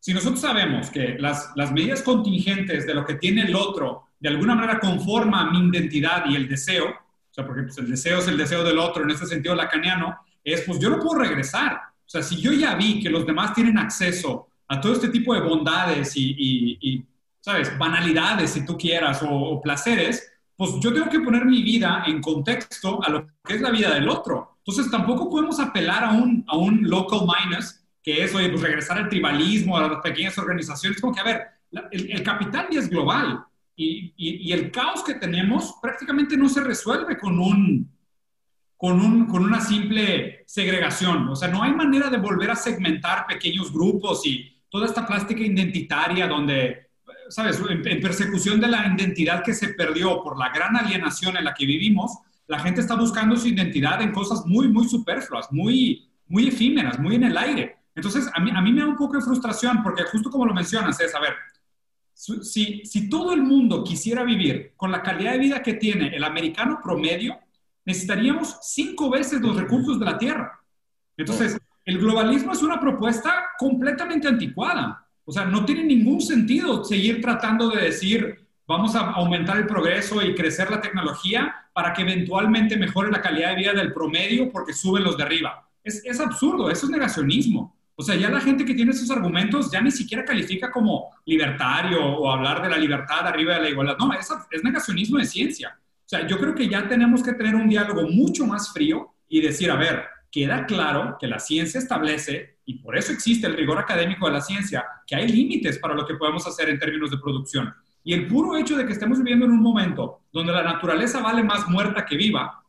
[0.00, 4.28] si nosotros sabemos que las, las medidas contingentes de lo que tiene el otro de
[4.28, 8.28] alguna manera conforma mi identidad y el deseo, o sea, porque pues, el deseo es
[8.28, 11.74] el deseo del otro, en este sentido lacaniano, es pues yo no puedo regresar.
[11.74, 15.34] O sea, si yo ya vi que los demás tienen acceso a todo este tipo
[15.34, 17.04] de bondades y,
[17.40, 17.76] ¿sabes?
[17.78, 23.02] Banalidades, si tú quieras, o, placeres, pues yo tengo que poner mi vida en contexto
[23.04, 24.58] a lo que es la vida del otro.
[24.64, 28.98] Entonces tampoco podemos apelar a un, a un local minus, que es, oye, pues regresar
[28.98, 31.42] al tribalismo, a las pequeñas organizaciones, como que, a ver,
[31.90, 33.44] el, el capital ya es global
[33.80, 37.88] y, y, el caos que tenemos prácticamente no se resuelve con un,
[38.76, 41.28] con, un, con, una simple segregación.
[41.28, 45.42] O sea, no hay manera de volver a segmentar pequeños grupos y toda esta plástica
[45.42, 46.88] identitaria donde,
[47.28, 47.62] ¿sabes?
[47.70, 51.64] En, persecución de la identidad que se perdió por la gran alienación en la que
[51.64, 52.18] vivimos,
[52.48, 57.14] la gente está buscando su identidad en cosas muy, muy superfluas, muy, muy efímeras, muy
[57.14, 57.76] en el aire.
[57.94, 60.54] Entonces, a mí, a mí me da un poco de frustración porque justo como lo
[60.54, 61.34] mencionas, es, a ver,
[62.18, 66.80] si, todo el mundo quisiera vivir con la calidad de vida que tiene el americano
[66.82, 67.38] promedio,
[67.84, 70.60] necesitaríamos cinco veces los recursos de la Tierra.
[71.16, 75.06] Entonces, el globalismo es una propuesta completamente anticuada.
[75.24, 80.20] O sea, no tiene ningún sentido seguir tratando de decir, vamos a aumentar el progreso
[80.20, 84.72] y crecer la tecnología para que eventualmente mejore la calidad de vida del promedio porque
[84.72, 85.68] suben los de arriba.
[85.84, 87.77] Es, es absurdo, eso es negacionismo.
[88.00, 92.00] O sea, ya la gente que tiene esos argumentos ya ni siquiera califica como libertario
[92.00, 93.96] o hablar de la libertad arriba de la igualdad.
[93.98, 95.76] No, es, es negacionismo de ciencia.
[95.80, 99.40] O sea, yo creo que ya tenemos que tener un diálogo mucho más frío y
[99.40, 103.78] decir, a ver, queda claro que la ciencia establece, y por eso existe el rigor
[103.78, 107.18] académico de la ciencia, que hay límites para lo que podemos hacer en términos de
[107.18, 107.74] producción.
[108.04, 111.42] Y el puro hecho de que estemos viviendo en un momento donde la naturaleza vale
[111.42, 112.62] más muerta que viva,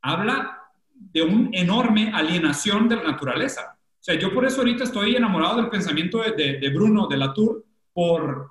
[0.00, 0.58] habla
[0.94, 3.71] de una enorme alienación de la naturaleza.
[4.02, 7.64] O sea, yo por eso ahorita estoy enamorado del pensamiento de, de, Bruno, de Latour,
[7.92, 8.50] por,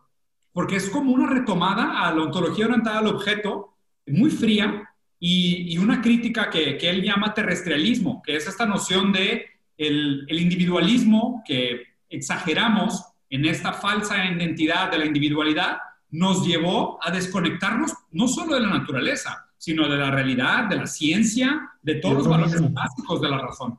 [0.54, 3.76] porque es como una retomada a la ontología orientada al objeto,
[4.08, 4.90] muy fría,
[5.20, 9.46] y, una crítica que, que, él llama terrestrialismo, que es esta noción de
[9.78, 15.80] el, el, individualismo que exageramos en esta falsa identidad de la individualidad,
[16.12, 20.88] nos llevó a desconectarnos no solo de la naturaleza, sino de la realidad, de la
[20.88, 23.78] ciencia, de todos los valores básicos de la razón.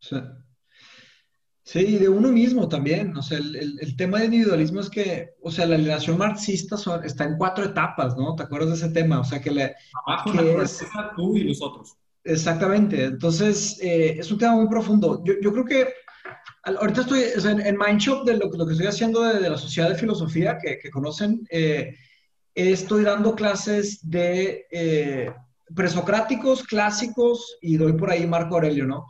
[0.00, 0.16] Sí.
[1.68, 3.14] Sí, de uno mismo también.
[3.14, 7.24] O sea, el, el, tema de individualismo es que, o sea, la alienación marxista está
[7.24, 8.34] en cuatro etapas, ¿no?
[8.34, 9.20] ¿Te acuerdas de ese tema?
[9.20, 9.74] O sea, que, le,
[10.06, 10.82] Abajo que es,
[11.14, 11.94] tú y los otros.
[12.24, 13.04] Exactamente.
[13.04, 15.22] Entonces, eh, es un tema muy profundo.
[15.26, 15.88] Yo, yo creo que
[16.62, 19.90] ahorita estoy o sea, en, Mindshop de lo, lo, que estoy haciendo de, la Sociedad
[19.90, 21.94] de Filosofía, que, que conocen, eh,
[22.54, 25.30] estoy dando clases de eh,
[25.74, 29.06] presocráticos, clásicos, y doy por ahí Marco Aurelio, ¿no?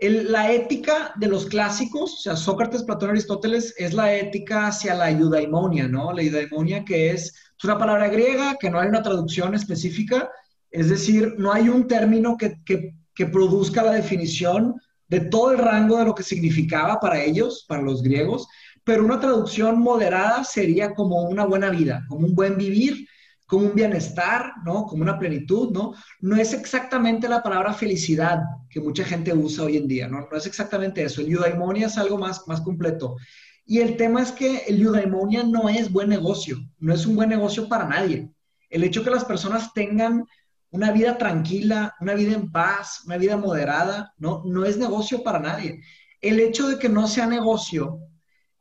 [0.00, 5.10] La ética de los clásicos, o sea, Sócrates, Platón, Aristóteles, es la ética hacia la
[5.10, 6.12] eudaimonia, ¿no?
[6.12, 10.30] La eudaimonia que es, es una palabra griega, que no hay una traducción específica,
[10.70, 14.76] es decir, no hay un término que, que, que produzca la definición
[15.08, 18.46] de todo el rango de lo que significaba para ellos, para los griegos,
[18.84, 23.08] pero una traducción moderada sería como una buena vida, como un buen vivir,
[23.48, 24.84] como un bienestar, ¿no?
[24.84, 25.94] Como una plenitud, ¿no?
[26.20, 30.28] No es exactamente la palabra felicidad que mucha gente usa hoy en día, ¿no?
[30.30, 31.22] No es exactamente eso.
[31.22, 33.16] El eudaimonia es algo más, más completo.
[33.64, 37.30] Y el tema es que el eudaimonia no es buen negocio, no es un buen
[37.30, 38.30] negocio para nadie.
[38.68, 40.26] El hecho que las personas tengan
[40.70, 45.38] una vida tranquila, una vida en paz, una vida moderada, no, no es negocio para
[45.38, 45.80] nadie.
[46.20, 47.98] El hecho de que no sea negocio,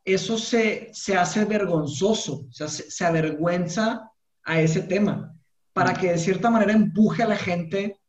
[0.06, 4.10] eso se, se hace vergonzoso, se avergüenza
[4.48, 5.36] a ese tema,
[5.74, 8.00] para que de cierta manera empuje a la gente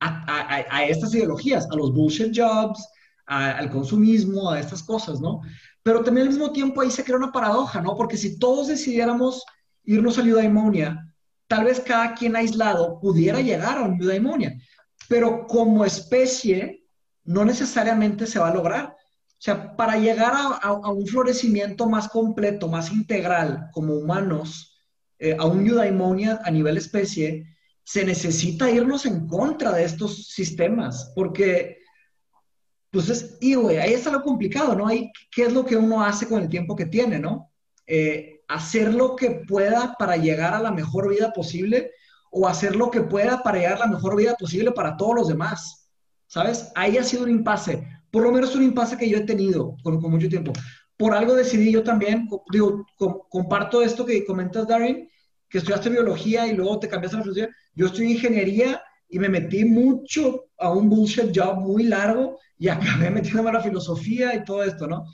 [0.00, 2.86] a, estas ideologías, a los bullshit jobs,
[3.26, 5.40] al consumismo, a estas cosas, ¿no?
[5.82, 7.96] Pero también al mismo tiempo ahí se crea una paradoja, ¿no?
[7.96, 9.44] Porque si todos decidiéramos
[9.84, 11.14] irnos a eudaimonia,
[11.46, 14.60] tal vez cada quien aislado pudiera llegar a una eudaimonia,
[15.08, 16.84] pero como especie
[17.24, 18.86] no necesariamente se va a lograr.
[18.86, 24.75] O sea, para llegar a, un florecimiento más completo, más integral como humanos,
[25.18, 31.12] eh, a un eudaimonia a nivel especie, se necesita irnos en contra de estos sistemas,
[31.14, 31.78] porque,
[32.90, 34.88] pues y güey, ahí está lo complicado, ¿no?
[34.88, 37.52] Ahí, ¿qué es lo que uno hace con el tiempo que tiene, ¿no?
[37.86, 41.92] Eh, hacer lo que pueda para llegar a la mejor vida posible
[42.30, 45.28] o hacer lo que pueda para llegar a la mejor vida posible para todos los
[45.28, 45.88] demás,
[46.26, 46.70] ¿sabes?
[46.74, 50.00] Ahí ha sido un impasse, por lo menos un impasse que yo he tenido con
[50.10, 50.52] mucho tiempo.
[50.96, 52.86] Por algo decidí yo también, digo,
[53.28, 55.08] comparto esto que comentas, Darin,
[55.48, 57.54] que estudiaste biología y luego te cambiaste a la filosofía.
[57.74, 63.10] Yo estudié ingeniería y me metí mucho a un bullshit job muy largo y acabé
[63.10, 65.04] metiéndome a la filosofía y todo esto, ¿no?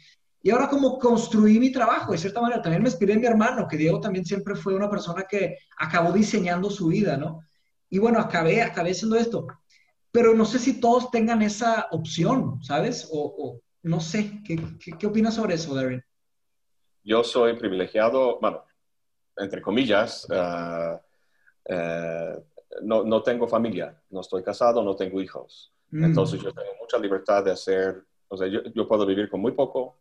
[0.42, 3.68] Y ahora como construí mi trabajo, de cierta manera, también me inspiré en mi hermano,
[3.68, 7.42] que Diego también siempre fue una persona que acabó diseñando su vida, ¿no?
[7.88, 9.46] Y bueno, acabé, acabé haciendo esto.
[10.10, 13.08] Pero no sé si todos tengan esa opción, ¿sabes?
[13.12, 14.56] O, no sé, ¿qué,
[14.98, 16.04] qué, opinas sobre eso, Darren?
[17.02, 18.64] Yo soy privilegiado, bueno,
[19.36, 20.98] entre comillas, uh,
[21.72, 22.44] uh,
[22.82, 25.72] no, no, tengo familia, no estoy casado, no tengo hijos.
[25.90, 26.04] Mm.
[26.04, 29.52] Entonces yo tengo mucha libertad de hacer, o sea, yo, yo puedo vivir con muy
[29.52, 29.98] poco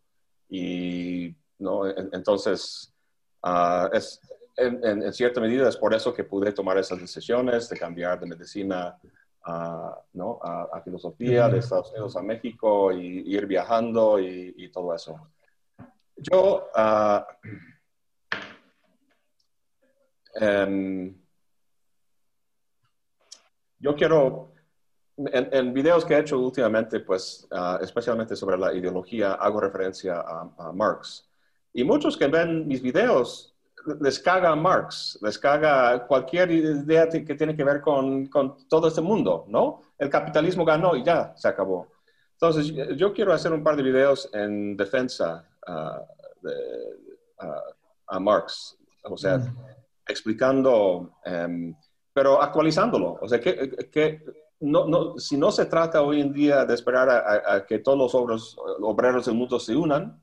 [0.48, 1.88] y, ¿no?
[1.88, 2.94] entonces,
[3.42, 4.20] uh, es,
[4.56, 8.26] en, en, cierta medida es por eso que pude tomar esas decisiones de cambiar de
[8.26, 8.96] medicina
[9.44, 10.38] a, ¿no?
[10.42, 15.18] a, filosofía, de Estados Unidos a México y, ir viajando y, y, todo eso.
[16.16, 16.68] Yo...
[20.40, 21.14] Um,
[23.82, 24.54] yo quiero,
[25.16, 30.72] en, videos que he hecho últimamente, pues uh, especialmente sobre la ideología, hago referencia a,
[30.72, 31.28] Marx.
[31.72, 33.51] Y muchos que ven mis videos
[34.00, 39.00] les caga Marx, les caga cualquier idea que tiene que ver con, con, todo este
[39.00, 39.82] mundo, ¿no?
[39.98, 41.88] El capitalismo ganó y ya se acabó.
[42.32, 46.54] Entonces, yo quiero hacer un par de videos en defensa uh, de,
[47.42, 47.72] uh,
[48.08, 48.76] a Marx.
[49.04, 49.56] O sea, mm
[50.06, 51.74] explicando, em,
[52.12, 53.18] pero actualizándolo.
[53.20, 54.24] O sea, que, que
[54.60, 58.14] no, no, si no se trata hoy en día de esperar a, que todos los
[58.14, 60.20] obreros, obreros del mundo se unan,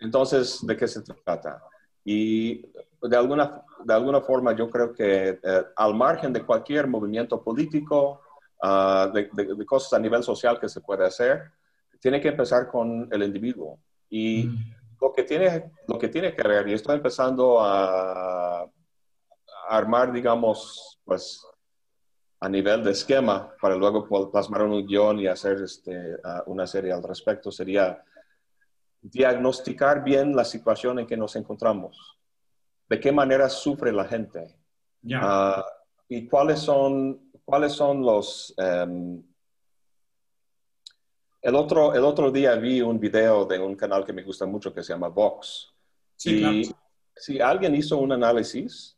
[0.00, 1.62] entonces, ¿de qué se trata?
[2.10, 2.62] Y
[3.02, 8.22] de alguna, de alguna forma yo creo que eh, al margen de cualquier movimiento político,
[8.62, 11.52] ah, de, de, cosas a nivel social que se puede hacer,
[12.00, 13.78] tiene que empezar con el individuo.
[14.08, 14.74] Y mm.
[15.02, 18.66] lo, que tiene, lo que tiene que ver, y estoy empezando a
[19.68, 21.44] armar, digamos, pues
[22.40, 27.02] a nivel de esquema para luego plasmar un guion y hacer este, una serie al
[27.02, 28.02] respecto sería
[29.00, 32.18] diagnosticar bien la situación en que nos encontramos,
[32.88, 34.56] de qué manera sufre la gente
[35.14, 35.64] ah,
[36.08, 38.54] y cuáles son, cuáles son los...
[38.56, 39.22] Em,
[41.42, 44.72] el, otro, el otro día vi un video de un canal que me gusta mucho
[44.72, 45.72] que se llama Vox.
[46.24, 46.70] y
[47.14, 48.96] si alguien hizo un análisis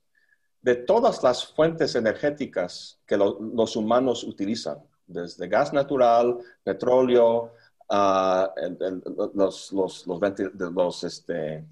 [0.61, 7.55] de todas las fuentes energéticas que los humanos utilizan, desde gas natural, petróleo,
[7.91, 11.67] uh, los, los, los, este,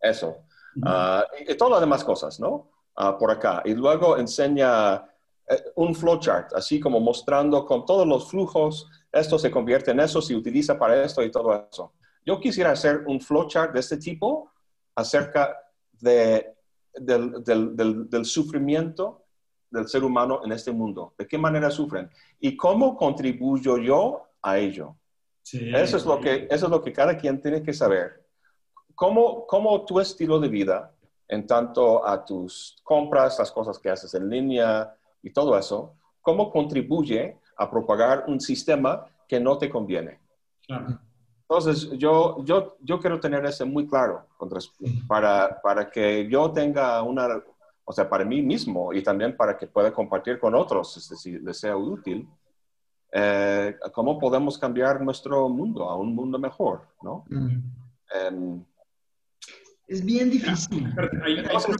[0.00, 0.36] eso,
[0.76, 2.70] uh, y, todas las demás cosas, ¿no?
[2.96, 3.62] Uh, por acá.
[3.64, 4.96] Y luego enseña
[5.48, 10.20] eh, un flowchart, así como mostrando con todos los flujos, esto se convierte en eso,
[10.20, 11.92] se utiliza para esto y todo eso.
[12.24, 14.52] Yo quisiera hacer un flowchart de este tipo
[14.94, 15.56] acerca
[15.92, 16.54] de
[16.94, 19.24] del, del, del, sufrimiento
[19.70, 21.14] del ser humano en este mundo.
[21.16, 22.10] ¿De qué manera sufren?
[22.40, 24.96] ¿Y cómo contribuyo yo a ello?
[25.52, 28.24] Eso, es lo que, eso es lo que cada quien tiene que saber.
[28.94, 30.92] ¿Cómo, cómo tu estilo de vida,
[31.28, 36.50] en tanto a tus compras, las cosas que haces en línea y todo eso, cómo
[36.50, 40.20] contribuye a propagar un sistema que no te conviene?
[40.66, 41.00] Claro.
[41.42, 44.24] Entonces, yo, yo, yo quiero tener eso muy claro
[45.08, 47.42] para, para que yo tenga una,
[47.84, 51.58] o sea, para mí mismo y también para que pueda compartir con otros, si les
[51.58, 52.28] sea útil,
[53.12, 57.24] eh, cómo podemos cambiar nuestro mundo a un mundo mejor, ¿no?
[58.12, 58.64] Em,
[59.88, 60.92] es bien difícil.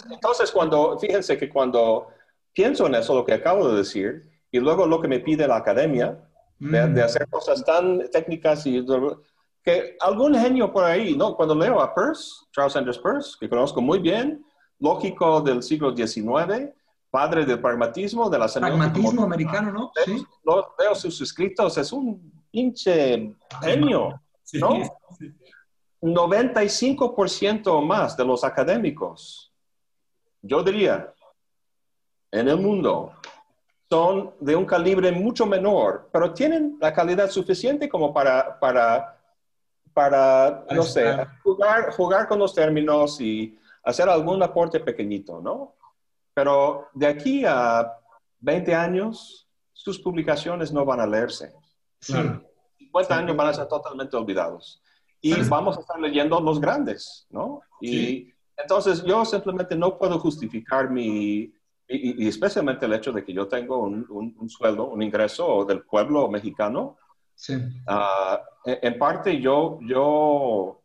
[0.08, 2.08] Entonces, cuando, fíjense que cuando
[2.52, 5.56] pienso en eso, lo que acabo de decir, y luego lo que me pide la
[5.56, 6.18] academia,
[6.58, 8.84] de, de, hacer cosas tan técnicas y
[9.62, 11.34] que algún genio por ahí, ¿no?
[11.34, 14.44] Cuando leo a Peirce, Charles Sanders Peirce, que conozco muy bien,
[14.78, 16.74] lógico del siglo XIX,
[17.10, 19.92] padre del pragmatismo, de la Pragmatismo americano, ¿no?
[20.04, 20.24] Sí.
[20.78, 24.20] Leo sus escritos, es un pinche genio,
[24.54, 24.78] ¿no?
[26.00, 29.52] 95% o más de los académicos,
[30.40, 31.12] yo diría,
[32.30, 33.12] en el mundo,
[33.90, 39.20] son de un calibre mucho menor, pero tienen la calidad suficiente como para, para,
[39.92, 45.74] para no sé, jugar, jugar con los términos y hacer algún aporte pequeñito, ¿no?
[46.34, 47.92] Pero de aquí a
[48.40, 51.52] 20 años, sus publicaciones no van a leerse.
[52.00, 52.14] Sí.
[52.78, 54.82] 50 años van a ser totalmente olvidados.
[55.20, 57.60] Y vamos a estar leyendo los grandes, ¿no?
[57.80, 61.52] Y entonces yo simplemente no puedo justificar mi,
[61.92, 66.28] y, especialmente el hecho de que yo tengo un, un, sueldo, un ingreso del pueblo
[66.28, 66.96] mexicano.
[67.34, 67.54] Sí.
[67.86, 70.82] Ah, en, parte yo, yo,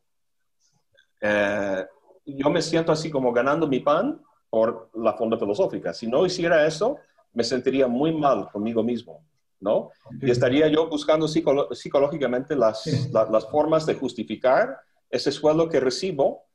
[1.21, 1.85] eh,
[2.25, 4.19] yo me siento así como ganando mi pan
[4.55, 5.93] por la fonda filosófica.
[5.93, 6.95] Si no hiciera eso,
[7.33, 9.25] me sentiría muy mal conmigo mismo,
[9.59, 9.91] ¿no?
[10.21, 14.79] Y estaría yo buscando psicológicamente las, las formas de justificar
[15.09, 16.45] ese sueldo que recibo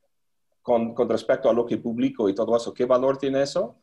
[0.62, 2.72] con, con respecto a lo que publico y todo eso.
[2.72, 3.76] ¿Qué valor tiene eso?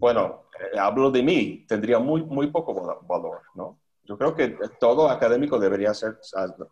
[0.00, 3.78] bueno, eh, hablo de mí, tendría muy, muy poco valor, ¿no?
[4.04, 6.18] Yo creo que todo académico debería hacer,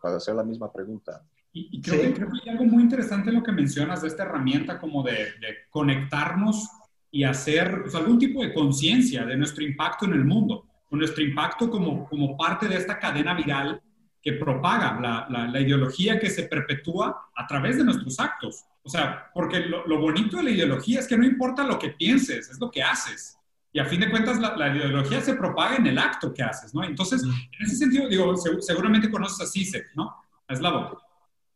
[0.01, 1.23] hacer la misma pregunta.
[1.53, 4.23] Y, creo, que, creo, que, hay algo muy interesante en lo que mencionas de esta
[4.23, 5.27] herramienta como de,
[5.69, 6.67] conectarnos
[7.11, 11.23] y hacer pues, algún tipo de conciencia de nuestro impacto en el mundo, o nuestro
[11.23, 13.81] impacto como, como parte de esta cadena viral
[14.21, 18.65] que propaga la, la, ideología que se perpetúa a través de nuestros actos.
[18.83, 21.89] O sea, porque lo, lo, bonito de la ideología es que no importa lo que
[21.89, 23.37] pienses, es lo que haces.
[23.71, 26.73] Y a fin de cuentas, la, la ideología se propaga en el acto que haces,
[26.73, 26.83] ¿no?
[26.83, 30.13] Entonces, en ese sentido, digo, seguramente conoces a Sisek, ¿no?
[30.47, 30.97] A Slavoj.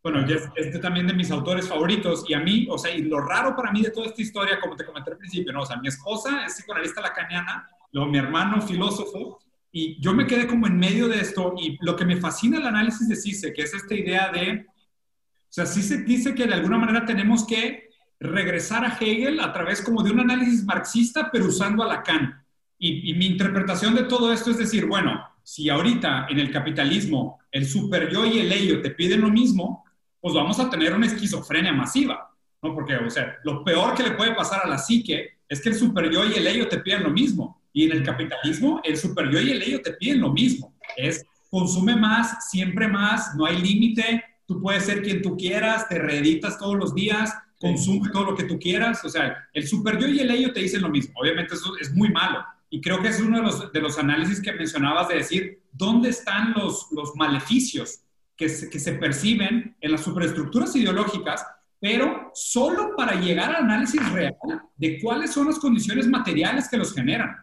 [0.04, 2.26] Bueno, es, es también de mis autores favoritos.
[2.28, 4.76] Y a mí, o sea, y lo raro para mí de toda esta historia, como
[4.76, 5.62] te comenté al principio, ¿no?
[5.62, 9.40] O sea, mi esposa es psicoanalista lacaniana, luego mi hermano filósofo,
[9.72, 12.68] y yo me quedé como en medio de esto y lo que me fascina el
[12.68, 16.78] análisis de CICE, que es esta idea de, o sea, CICE dice que de alguna
[16.78, 17.90] manera tenemos que
[18.20, 22.44] regresar a Hegel a través como de un análisis marxista, pero usando a Lacan.
[22.78, 27.40] Y, y mi interpretación de todo esto es decir, bueno, si ahorita en el capitalismo
[27.52, 29.83] el super yo y el ello te piden lo mismo,
[30.24, 32.74] pues vamos a tener una esquizofrenia masiva, ¿no?
[32.74, 35.76] Porque, o sea, lo peor que le puede pasar a la psique es que el
[35.76, 37.62] super yo y el ello te piden lo mismo.
[37.74, 40.74] Y en el capitalismo, el super yo y el ello te piden lo mismo.
[40.96, 46.00] Es consume más, siempre más, no hay límite, tú puedes ser quien tú quieras, te
[46.00, 49.04] reeditas todos los días, consume todo lo que tú quieras.
[49.04, 51.20] O sea, el super yo y el ello te dicen lo mismo.
[51.20, 52.46] Obviamente eso es muy malo.
[52.70, 56.12] Y creo que es uno de los, de los análisis que mencionabas de decir, ¿dónde
[56.12, 58.04] están los, los maleficios
[58.44, 61.46] que se, que se perciben en las superestructuras ideológicas
[61.84, 64.38] pero solo para llegar al análisis real
[64.78, 67.36] de cuáles son las condiciones materiales que los generan.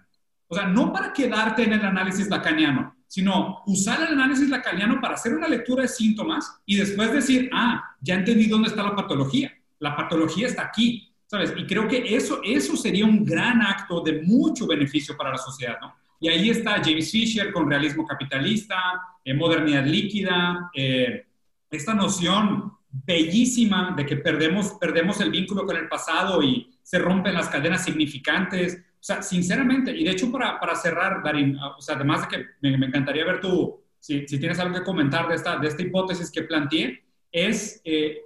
[0.49, 5.13] O sea, no para quedarte en el análisis lacaniano, sino usar el análisis lacaniano para
[5.13, 9.53] hacer una lectura de síntomas y después decir, ah, ya entendí dónde está la patología.
[9.79, 11.53] La patología está aquí, ¿sabes?
[11.59, 15.77] Y creo que eso, eso sería un gran acto de mucho beneficio para la sociedad,
[15.83, 15.95] ¿no?
[16.21, 18.77] Y ahí está James Fisher con realismo capitalista,
[19.25, 21.27] eh, modernidad líquida, eh,
[21.71, 27.35] esta noción bellísima de que perdemos, perdemos el vínculo con el pasado y se rompen
[27.35, 31.81] las cadenas significantes o sea, sinceramente, y de hecho para, para cerrar, Darín, ah, o
[31.81, 35.27] sea, además de que me, me encantaría ver tú, si, si, tienes algo que comentar
[35.27, 37.03] de esta, de esta hipótesis que planteé,
[37.33, 38.19] es eh,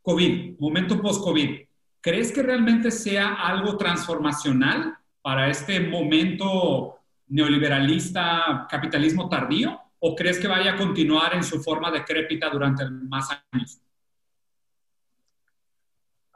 [0.00, 1.60] COVID, momento post-COVID.
[2.00, 6.96] ¿Crees que realmente sea algo transformacional para este momento
[7.34, 9.80] neoliberalista, capitalismo tardío?
[9.98, 13.80] ¿O crees que vaya a continuar en su forma decrépita durante más años?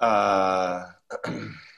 [0.01, 0.99] Uh...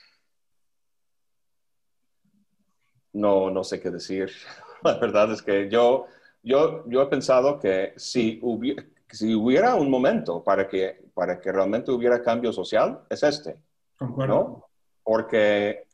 [3.13, 4.31] no, no sé qué decir.
[4.83, 6.07] La verdad es que yo,
[6.41, 11.51] yo, yo he pensado que si hubiera, si hubiera un momento para que, para que
[11.51, 13.61] realmente hubiera cambio social, es este.
[13.99, 14.65] ¿no?
[15.03, 15.85] Porque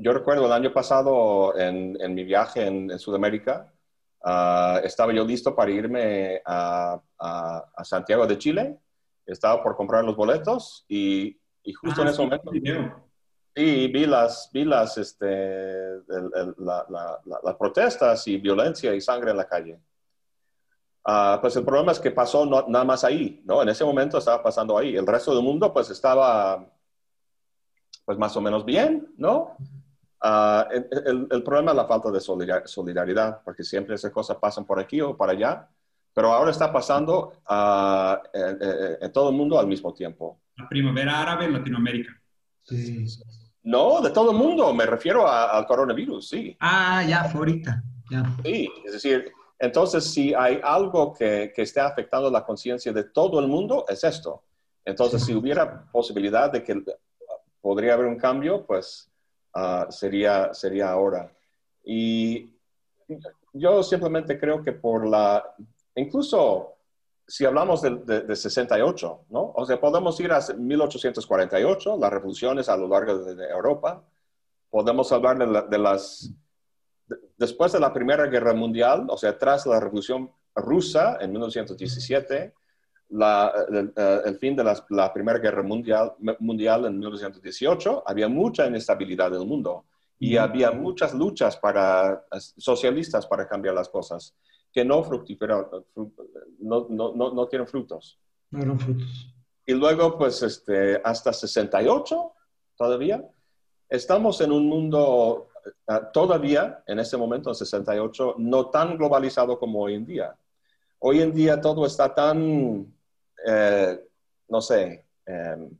[0.00, 3.72] yo recuerdo el año pasado en, en mi viaje en, Sudamérica,
[4.24, 8.78] ah, estaba yo listo para irme a, a, Santiago de Chile,
[9.26, 12.50] estaba por comprar los boletos y, y justo en ese momento...
[13.54, 19.80] Sí, vi las, vi las, este, las protestas y violencia y sangre en la calle.
[21.04, 23.60] Uh, pues el problema es que pasó no, nada más ahí, ¿no?
[23.62, 24.96] En ese momento estaba pasando ahí.
[24.96, 26.64] El resto del mundo pues estaba
[28.04, 29.56] pues más o menos bien, ¿no?
[30.22, 34.78] Uh, el, el, problema es la falta de solidaridad, porque siempre esas cosas pasan por
[34.78, 35.68] aquí o para allá,
[36.12, 38.58] pero ahora está pasando uh, en,
[39.00, 40.40] en, todo el mundo al mismo tiempo.
[40.56, 42.12] La primavera árabe en Latinoamérica.
[42.62, 43.06] Sí.
[43.62, 46.56] No, de todo el mundo, me refiero al coronavirus, sí.
[46.60, 47.82] Ah, ya, fue ahorita.
[48.10, 48.24] Ya.
[48.44, 53.40] Sí, es decir, entonces si hay algo que, que esté afectando la conciencia de todo
[53.40, 54.42] el mundo, es esto.
[54.84, 56.82] Entonces, si hubiera posibilidad de que
[57.60, 59.09] podría haber un cambio, pues
[59.54, 61.32] ah, sería, sería ahora.
[61.84, 62.54] Y
[63.52, 65.54] yo simplemente creo que por la,
[65.94, 66.74] incluso
[67.30, 69.52] si hablamos de, 68, ¿no?
[69.54, 74.02] O sea, podemos ir a 1848, las revoluciones a lo largo de, Europa.
[74.68, 75.38] Podemos hablar
[75.68, 76.28] de, las...
[77.38, 82.52] después de la Primera Guerra Mundial, o sea, tras la Revolución Rusa en 1917,
[83.10, 89.46] el, fin de la, Primera Guerra mundial, mundial en 1918, había mucha inestabilidad en el
[89.46, 89.84] mundo
[90.18, 92.24] y había muchas luchas para,
[92.56, 94.34] socialistas para cambiar las cosas
[94.72, 95.66] que no fructificaron,
[96.60, 98.18] no, no, no, no tienen frutos.
[98.50, 99.34] No eran frutos.
[99.66, 102.32] Y luego, pues, este, hasta 68
[102.76, 103.24] todavía,
[103.88, 105.48] estamos en un mundo
[105.88, 110.36] eh, todavía, en este momento, en 68, no tan globalizado como hoy en día.
[110.98, 112.92] Hoy en día todo está tan,
[113.46, 114.00] eh,
[114.48, 115.70] no sé, em,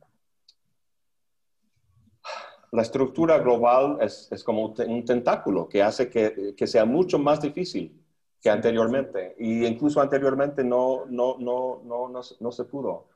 [2.71, 7.41] la estructura global es, es, como un tentáculo que hace que, que sea mucho más
[7.41, 8.01] difícil
[8.41, 9.35] que anteriormente.
[9.37, 12.09] Y incluso anteriormente no, no, no, no,
[12.39, 13.07] no, se pudo.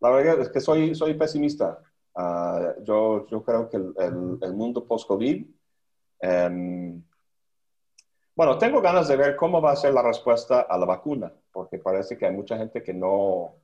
[0.00, 1.78] La verdad es que soy, soy pesimista.
[2.14, 5.46] Ah, yo, yo creo que el, el, mundo post-COVID...
[6.20, 7.02] Em,
[8.34, 11.78] bueno, tengo ganas de ver cómo va a ser la respuesta a la vacuna, porque
[11.78, 13.54] parece que hay mucha gente que no...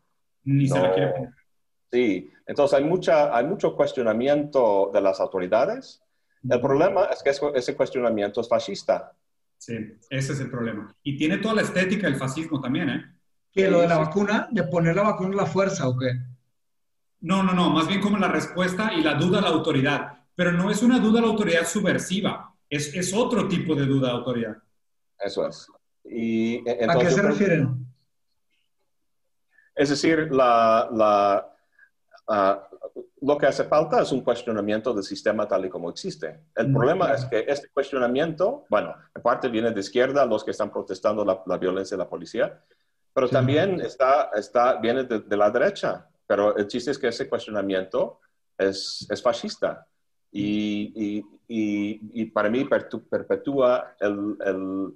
[0.45, 1.13] Ni se la quiere
[1.91, 6.03] Sí, entonces hay, mucha, hay mucho cuestionamiento de las autoridades.
[6.49, 9.13] El problema es que ese cuestionamiento es fascista.
[9.57, 9.75] Sí,
[10.11, 10.95] ese es el problema.
[11.03, 13.05] Y tiene toda la estética del fascismo también, ¿eh?
[13.53, 14.49] ¿Que lo de la vacuna?
[14.51, 16.13] ¿De poner la vacuna en la fuerza o qué?
[17.21, 20.19] No, no, no, más bien como la respuesta y la duda a la autoridad.
[20.35, 24.09] Pero no es una duda a la autoridad subversiva, es, es otro tipo de duda
[24.09, 24.57] a la autoridad.
[25.19, 25.69] Eso es.
[26.05, 27.84] Y, ¿A qué se refieren?
[29.75, 31.53] Es decir, la, la,
[32.29, 32.69] ah,
[33.23, 36.45] lo que hace falta es un cuestionamiento del sistema tal y como existe.
[36.55, 40.51] El mm, problema es que este cuestionamiento, bueno, en parte viene de izquierda, los que
[40.53, 42.63] están protestando la, violencia de la policía,
[43.13, 46.09] pero también está, está, viene de, la derecha.
[46.27, 48.21] Pero el chiste es que ese cuestionamiento
[48.59, 49.87] es, es fascista
[50.35, 54.95] y, y, y, para mí perpetúa el, el,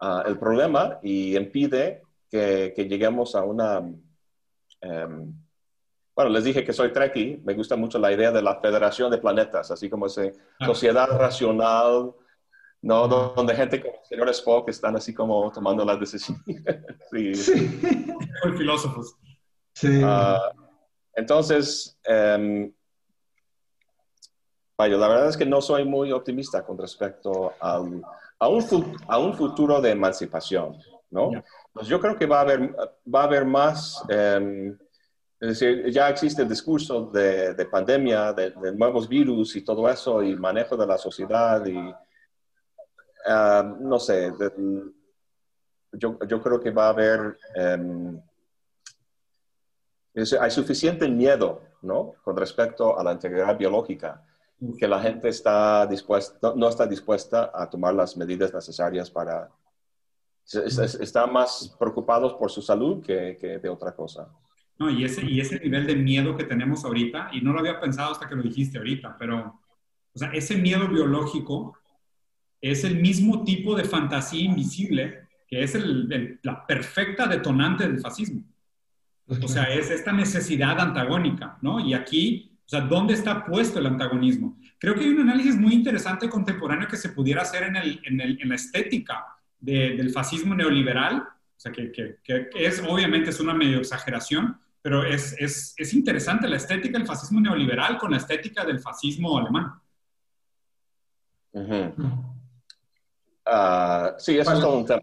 [0.00, 2.02] ah, el, problema y impide
[2.32, 3.82] que, que lleguemos a una...
[4.80, 5.34] Em,
[6.16, 9.18] bueno, les dije que soy Trekkie, me gusta mucho la idea de la federación de
[9.18, 10.22] planetas, así como esa
[10.58, 10.66] ah.
[10.66, 12.14] sociedad racional,
[12.80, 13.08] ¿no?
[13.08, 16.42] Donde gente como el señor Spock están así como tomando las decisiones.
[17.12, 17.34] sí.
[17.34, 17.80] sí.
[18.56, 19.14] filósofos.
[19.74, 20.00] Sí.
[20.02, 20.52] Ah,
[21.14, 22.72] entonces, um,
[24.76, 28.02] vaya, la verdad es que no soy muy optimista con respecto a, un,
[28.38, 30.78] a un futuro de emancipación,
[31.10, 31.30] ¿no?
[31.72, 32.74] Pues yo creo que va a haber,
[33.12, 34.02] va a haber más...
[34.08, 34.76] Um,
[35.42, 40.22] es decir, ya existe el discurso de, de pandemia, de, nuevos virus y todo eso,
[40.22, 41.92] y manejo de la sociedad, y
[43.26, 44.32] ah, no sé,
[45.94, 48.22] yo, yo, creo que va a haber, um,
[50.14, 52.14] hay suficiente miedo, ¿no?
[52.22, 54.24] Con respecto a la integridad biológica,
[54.78, 59.50] que la gente está dispuesta, no, está dispuesta a tomar las medidas necesarias para,
[60.44, 64.28] están más preocupados por su salud que, que de otra cosa.
[64.78, 67.80] No, y ese, y ese nivel de miedo que tenemos ahorita, y no lo había
[67.80, 69.60] pensado hasta que lo dijiste ahorita, pero,
[70.12, 71.76] o sea, ese miedo biológico
[72.60, 78.42] es el mismo tipo de fantasía invisible que es el, la perfecta detonante del fascismo.
[79.26, 81.78] O sea, es esta necesidad antagónica, ¿no?
[81.78, 84.58] Y aquí, o sea, ¿dónde está puesto el antagonismo?
[84.78, 88.20] Creo que hay un análisis muy interesante contemporáneo que se pudiera hacer en, el, en,
[88.22, 89.26] el, en la estética
[89.62, 95.04] del fascismo neoliberal, o sea, que, que, que, es obviamente es una medio exageración, pero
[95.04, 99.72] es, es, es, interesante la estética del fascismo neoliberal con la estética del fascismo alemán.
[103.46, 105.02] Ah, sí, eso es todo un tema,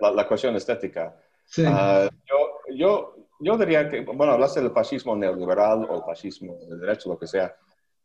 [0.00, 1.16] la, cuestión estética.
[1.64, 7.10] Ah, yo, yo, yo, diría que, bueno, hablaste del fascismo neoliberal o fascismo de derecho,
[7.10, 7.54] lo que sea,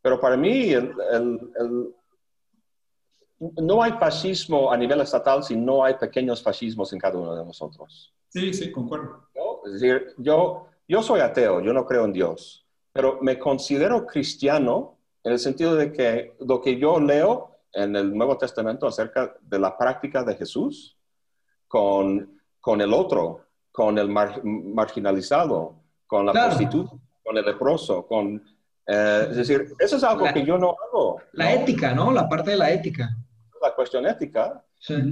[0.00, 1.92] pero para mí el, el,
[3.38, 7.44] no hay fascismo a nivel estatal si no hay pequeños fascismos en cada uno de
[7.44, 8.12] nosotros.
[8.28, 9.28] Sí, sí, concuerdo.
[9.66, 14.98] Es decir, yo yo soy ateo, yo no creo en Dios, pero me considero cristiano
[15.24, 19.58] en el sentido de que lo que yo leo en el Nuevo Testamento acerca de
[19.58, 20.96] la práctica de Jesús
[21.66, 23.40] con, con el otro,
[23.72, 25.74] con el marginalizado,
[26.06, 26.92] con la prostituta,
[27.24, 28.42] con el leproso, con
[28.88, 31.20] Eh, es decir, eso es algo que yo no hago.
[31.32, 32.12] La ética, ¿no?
[32.12, 33.16] La parte de la ética.
[33.66, 34.62] La cuestión ética.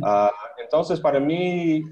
[0.03, 0.31] Ah,
[0.63, 1.83] entonces, para mí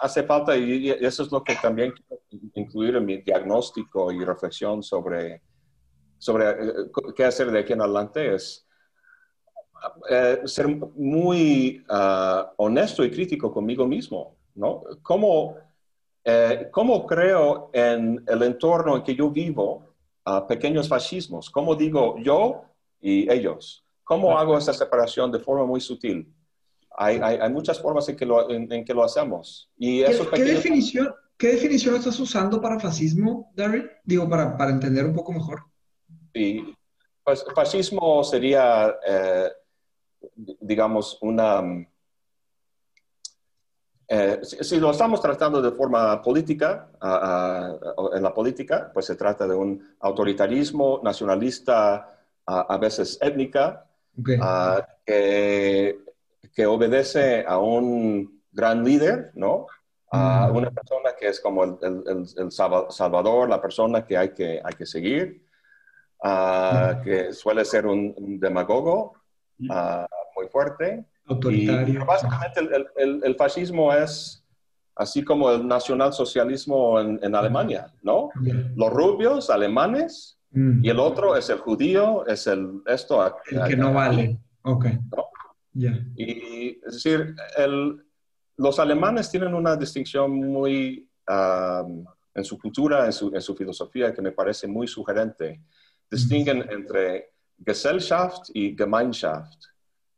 [0.00, 2.22] hace falta, y eso es lo que también quiero
[2.54, 5.42] incluir en mi diagnóstico y reflexión sobre,
[6.18, 8.66] sobre eh, qué hacer de aquí en adelante, es
[10.08, 14.82] eh, ser muy ah, honesto y crítico conmigo mismo, ¿no?
[15.02, 15.56] ¿Cómo,
[16.70, 19.90] ¿Cómo creo en el entorno en que yo vivo?
[20.46, 21.50] pequeños fascismos.
[21.50, 22.62] ¿Cómo digo yo
[23.00, 23.84] y ellos?
[24.10, 26.34] ¿Cómo hago esa separación de forma muy sutil?
[26.96, 29.70] Hay, hay, muchas formas en que lo, en, que lo hacemos.
[29.78, 33.88] Y ¿Qué, ¿qué, definición, ¿Qué definición estás usando para fascismo, Darryl?
[34.02, 35.62] Digo, para, para entender un poco mejor.
[36.34, 36.74] Sí,
[37.22, 39.48] pues fascismo sería, eh,
[40.34, 41.62] digamos, una
[44.08, 49.54] eh, si, lo estamos tratando de forma política, en la política, pues se trata de
[49.54, 53.86] un autoritarismo nacionalista, a veces étnica,
[55.06, 55.98] que,
[56.54, 59.66] que, obedece a un gran líder, ¿no?
[60.12, 61.78] A una persona que es como el,
[62.36, 65.46] el, salvador, la persona que hay que, hay que seguir,
[67.04, 69.14] que suele ser un, un demagogo
[69.58, 71.04] muy fuerte.
[71.26, 72.04] Autoritario.
[72.04, 72.60] básicamente
[72.96, 74.44] el, fascismo es
[74.96, 78.30] así como el nacionalsocialismo en, en Alemania, ¿no?
[78.74, 80.84] Los rubios alemanes mm.
[80.84, 83.24] y el otro es el judío, es el esto.
[83.50, 84.38] El que no vale.
[84.62, 84.86] Ok.
[86.16, 87.34] Y es decir,
[88.56, 91.08] los alemanes tienen una distinción muy
[92.34, 95.60] en su cultura, en su, en su, filosofía, que me parece muy sugerente.
[96.10, 97.32] Distinguen entre
[97.64, 99.64] Gesellschaft y Gemeinschaft.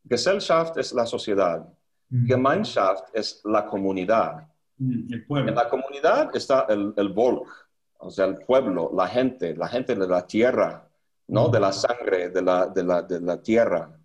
[0.09, 1.69] Gesellschaft es la sociedad.
[2.09, 2.27] Mm.
[2.27, 4.49] Gemeinschaft es la comunidad.
[4.79, 5.49] Mm, el pueblo.
[5.51, 7.62] En la comunidad está el, el Volk,
[8.03, 10.89] o sea, el pueblo, la gente, la gente de la tierra,
[11.29, 11.49] ¿no?
[11.49, 13.97] De la sangre, de la, de la, de la tierra.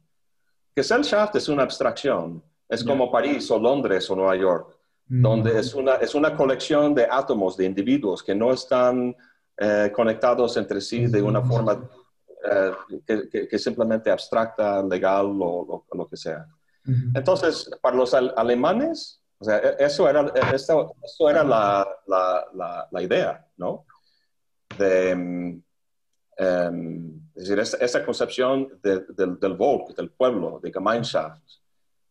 [0.76, 2.44] Gesellschaft es una abstracción.
[2.70, 7.08] Es como París o Londres o Nueva York, donde es una, es una colección de
[7.10, 9.16] átomos, de individuos que no están
[9.58, 11.90] eh, conectados entre sí de una forma
[12.52, 12.72] eh,
[13.06, 16.46] que, que, simplemente abstracta, legal o lo, que sea.
[17.16, 20.94] Entonces, para los alemanes, o sea, e, eso era, e, eso,
[21.30, 23.86] era la, la, la, idea, ¿no?
[24.78, 25.62] De, em,
[27.36, 29.06] es decir, esa, concepción del,
[29.40, 31.42] del Volk, del pueblo, de Gemeinschaft.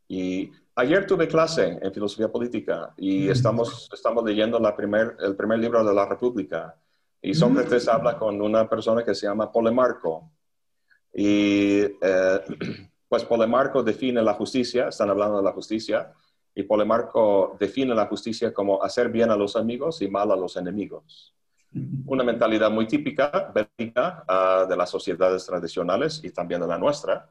[0.08, 5.58] Y ayer tuve clase en filosofía política y estamos, estamos leyendo la primer, el primer
[5.58, 6.76] libro de la República.
[7.20, 10.30] Y Sócrates habla con una persona que se llama Polemarco.
[11.12, 12.40] Y eh,
[13.08, 16.12] pues Polemarco define la justicia, están hablando de la justicia,
[16.56, 20.56] y Polemarco define la justicia como hacer bien a los amigos y mal a los
[20.56, 21.34] enemigos.
[22.06, 27.30] Una mentalidad muy típica, bélica, ah, de las sociedades tradicionales y también de la nuestra.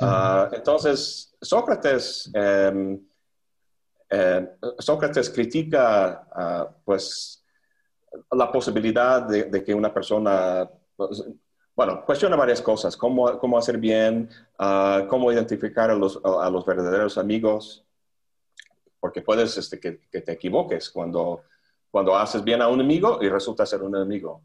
[0.00, 3.00] Ah, entonces, Sócrates, em,
[4.08, 4.48] em,
[4.80, 7.44] Sócrates critica, ah, pues,
[8.32, 11.24] la posibilidad de, que una persona, pues,
[11.76, 14.28] bueno, cuestiona varias cosas, cómo, cómo hacer bien,
[14.58, 17.86] ah, cómo identificar a los, a los, verdaderos amigos,
[19.00, 21.42] porque puedes este, que, que, te equivoques cuando,
[21.90, 24.42] cuando haces bien a un amigo y resulta ser un enemigo.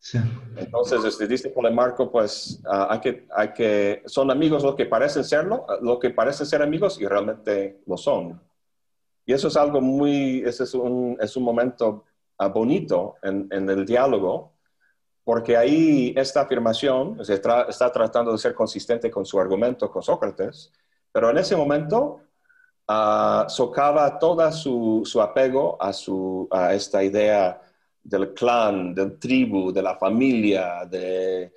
[0.00, 0.18] Sí.
[0.56, 5.24] Entonces, este, dice Marco, pues ah, hay, que, hay que, son amigos lo que parecen
[5.24, 8.40] serlo, lo que parecen ser amigos y realmente lo son.
[9.26, 12.04] Y eso es algo muy, ese es un, es un momento
[12.46, 14.52] bonito en, el diálogo,
[15.24, 20.72] porque ahí esta afirmación está tratando de ser consistente con su argumento con Sócrates,
[21.12, 22.20] pero en ese momento
[22.88, 27.60] uh, socava todo su, apego a, su, a esta idea
[28.02, 31.52] del clan, del tribu, de la familia, de,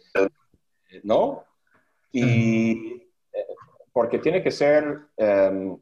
[1.04, 1.46] ¿no?
[2.12, 3.02] Y
[3.32, 3.48] eh,
[3.94, 5.80] porque tiene que ser um,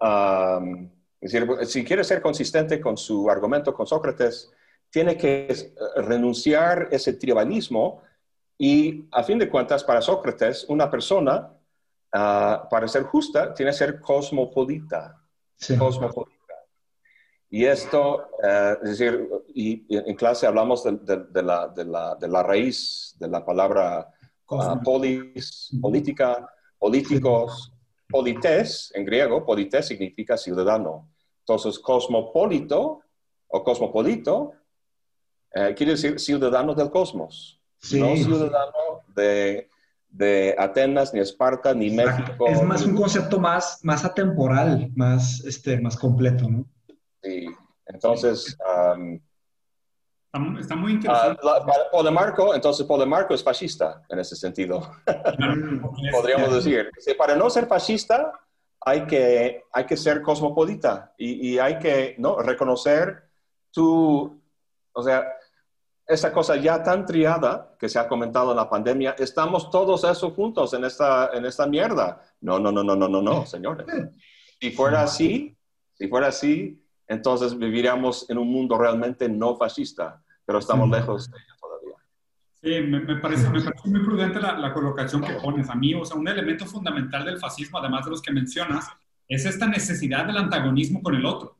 [0.00, 0.90] um,
[1.20, 4.52] es decir, si quiere ser consistente con su argumento con Sócrates,
[4.90, 8.02] tiene que eh, renunciar ese tribalismo
[8.56, 11.52] y, a fin de cuentas, para Sócrates, una persona,
[12.12, 15.20] ah, para ser justa, tiene que ser cosmopolita.
[15.78, 16.38] Cosmopolita.
[17.50, 23.28] Y esto, eh, es decir, y, en clase hablamos de, la, de, la, raíz de
[23.28, 24.06] la palabra
[24.50, 26.46] uh, polis, política,
[26.78, 27.72] políticos,
[28.10, 31.10] Polites, en griego, polites significa ciudadano.
[31.40, 33.02] Entonces, cosmopolito
[33.48, 34.52] o cosmopolito
[35.52, 37.60] eh, quiere decir ciudadano del cosmos.
[37.92, 39.68] No ciudadano de,
[40.08, 42.46] de, Atenas, ni Esparta, ni México.
[42.48, 46.64] Es más un concepto más, más atemporal, más, este, más completo, ¿no?
[47.22, 47.46] Sí.
[47.86, 48.56] Entonces,
[50.60, 51.40] Está, muy interesante.
[51.92, 54.80] Uh, de Marco, entonces Marco es fascista en ese sentido.
[56.12, 56.90] Podríamos decir.
[57.16, 58.32] Para no ser fascista
[58.80, 62.40] hay que, hay que ser cosmopolita y, y hay que ¿no?
[62.40, 63.24] reconocer
[63.72, 64.38] tu,
[64.92, 65.24] o sea,
[66.08, 70.30] esa cosa ya tan triada que se ha comentado en la pandemia, estamos todos eso
[70.30, 72.22] juntos en esta, en esta mierda.
[72.40, 73.86] No, no, no, no, no, no, no, señores.
[74.58, 75.54] Si fuera así,
[75.92, 81.36] si fuera así, entonces viviríamos en un mundo realmente no fascista, pero estamos lejos de
[81.36, 81.96] ello todavía.
[82.54, 85.94] Sí, me, parece, me parece, muy prudente la, la, colocación que pones a mí.
[85.94, 88.88] O sea, un elemento fundamental del fascismo, además de los que mencionas,
[89.28, 91.57] es esta necesidad del antagonismo con el otro.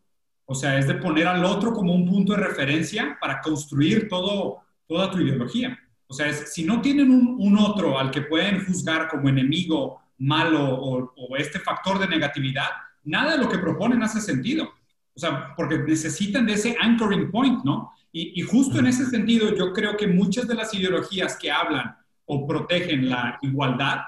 [0.51, 4.63] O sea, es de poner al otro como un punto de referencia para construir todo,
[4.87, 5.79] toda tu ideología.
[6.07, 11.37] O sea, si no tienen un, otro al que pueden juzgar como enemigo, malo o,
[11.37, 12.69] este factor de negatividad,
[13.05, 14.73] nada de lo que proponen hace sentido.
[15.15, 17.93] O sea, porque necesitan de ese anchoring point, ¿no?
[18.11, 21.95] Y, y, justo en ese sentido, yo creo que muchas de las ideologías que hablan
[22.25, 23.99] o protegen la igualdad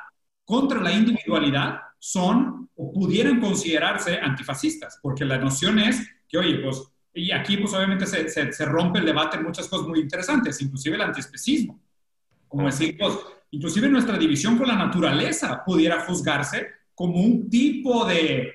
[0.46, 6.82] contra la individualidad son o pudieran considerarse antifascistas, porque la noción es que, oye, pues,
[7.12, 10.94] y aquí pues obviamente se, se, rompe el debate en muchas cosas muy interesantes, inclusive
[10.94, 11.80] el antiespecismo.
[12.46, 13.18] Como decir, pues,
[13.50, 18.52] inclusive nuestra división con la naturaleza pudiera juzgarse como un tipo de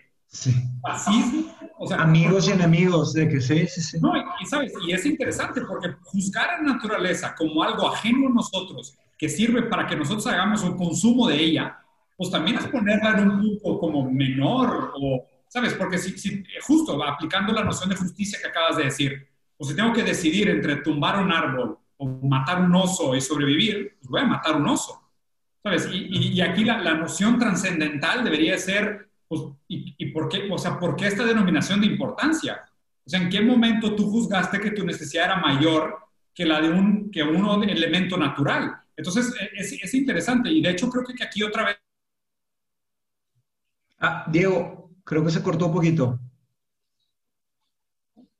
[0.81, 1.53] fascismo.
[1.77, 3.99] O sea, Amigos y enemigos, de que sí, sí, sí.
[3.99, 8.33] No, y, sabes, y es interesante porque juzgar a la naturaleza como algo ajeno a
[8.33, 11.77] nosotros, que sirve para que nosotros hagamos un consumo de ella,
[12.15, 15.25] pues también es ponerla en un grupo como menor o
[15.55, 15.73] ¿sabes?
[15.75, 19.25] Porque si, justo aplicando la noción de justicia que acabas de decir,
[19.55, 23.95] o si tengo que decidir entre tumbar un árbol o matar un oso y sobrevivir,
[23.97, 25.01] pues voy a matar un oso,
[25.63, 25.87] ¿sabes?
[25.93, 31.07] Y, aquí la, noción trascendental debería ser, pues, y, por qué, o sea, ¿por qué
[31.07, 32.61] esta denominación de importancia?
[33.05, 35.99] O sea, ¿en qué momento tú juzgaste que tu necesidad era mayor
[36.33, 38.75] que la de un, que uno elemento natural?
[38.97, 41.77] Entonces, e, es, es interesante y de hecho creo que aquí otra vez...
[43.99, 46.19] Ah, Diego, Creo que se cortó un poquito.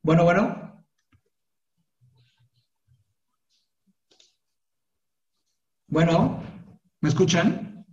[0.02, 0.84] Bueno, bueno.
[5.86, 6.42] Bueno,
[7.00, 7.86] ¿me escuchan?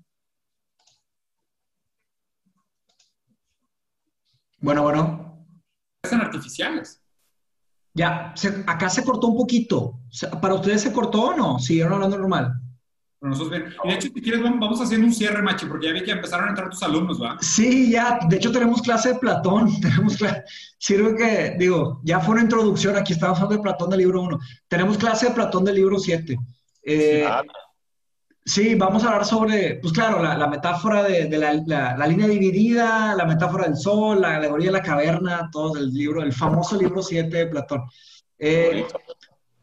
[4.58, 5.45] Bueno, bueno.
[6.10, 7.00] Son artificiales.
[7.94, 8.34] Ya,
[8.66, 10.00] acá se cortó un poquito.
[10.41, 11.60] ¿Para ustedes se cortó o no?
[11.60, 12.62] ¿Siguieron hablando normal?
[13.30, 16.12] Nosotros Y de hecho, si quieres, vamos haciendo un cierre, Machi, porque ya vi que
[16.12, 17.38] empezaron a entrar tus alumnos, ¿va?
[17.40, 18.20] Sí, ya.
[18.28, 19.70] De hecho, tenemos clase de Platón.
[19.82, 20.44] Tenemos clase,
[20.78, 22.98] sirve que, digo, ya fue una introducción.
[22.98, 24.40] Aquí estamos hablando de Platón del libro 1.
[24.68, 26.38] Tenemos clase de Platón del libro 7.
[26.84, 27.26] Eh,
[28.44, 31.54] sí, vamos a hablar sobre, pues claro, la, metáfora de, la,
[31.98, 36.22] la, línea dividida, la metáfora del sol, la alegoría de la caverna, todo el libro,
[36.22, 37.84] el famoso libro 7 de Platón.
[38.38, 38.86] Eh,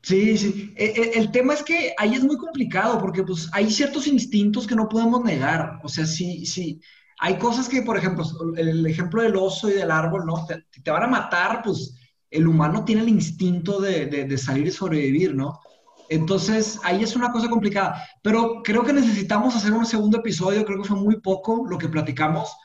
[0.03, 0.73] Sí, sí.
[0.77, 4.67] E, e, el, tema es que ahí es muy complicado porque pues hay ciertos instintos
[4.67, 5.79] que no podemos negar.
[5.83, 6.81] O sea, sí, sí.
[7.19, 8.25] Hay cosas que, por ejemplo,
[8.57, 10.47] el, ejemplo del oso y del árbol, ¿no?
[10.47, 11.95] Te, te van a matar, pues
[12.31, 15.61] el humano tiene el instinto de, de, salir y sobrevivir, ¿no?
[16.09, 18.03] Entonces, ahí es una cosa complicada.
[18.23, 21.89] Pero creo que necesitamos hacer un segundo episodio, creo que fue muy poco lo que
[21.89, 22.57] platicamos.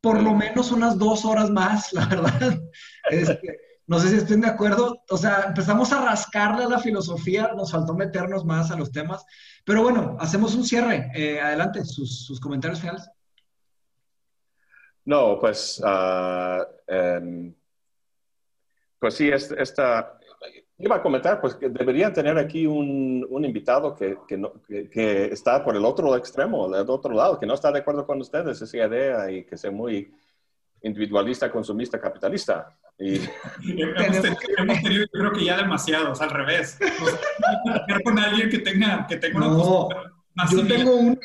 [0.00, 2.60] Por lo menos unas dos horas más, la verdad.
[3.10, 5.02] Este, no sé si estén de acuerdo.
[5.10, 9.24] O sea, empezamos a rascarle a la filosofía, nos faltó meternos más a los temas.
[9.64, 11.10] Pero bueno, hacemos un cierre.
[11.14, 13.10] Eh, adelante, sus, comentarios finales.
[15.04, 16.64] No, pues, uh,
[18.98, 20.18] pues sí, esta,
[20.78, 25.26] iba a comentar, pues que deberían tener aquí un, un invitado que, que, no, que,
[25.26, 28.62] está por el otro extremo, del otro lado, que no está de acuerdo con ustedes,
[28.62, 30.10] esa idea, y que sea muy
[30.84, 32.68] individualista, consumista, capitalista.
[32.98, 33.16] Y...
[33.80, 36.78] hemos, tenido, yo creo que ya demasiados, al revés.
[37.00, 39.88] O con alguien que tenga, que tenga no,
[40.50, 41.16] yo tengo,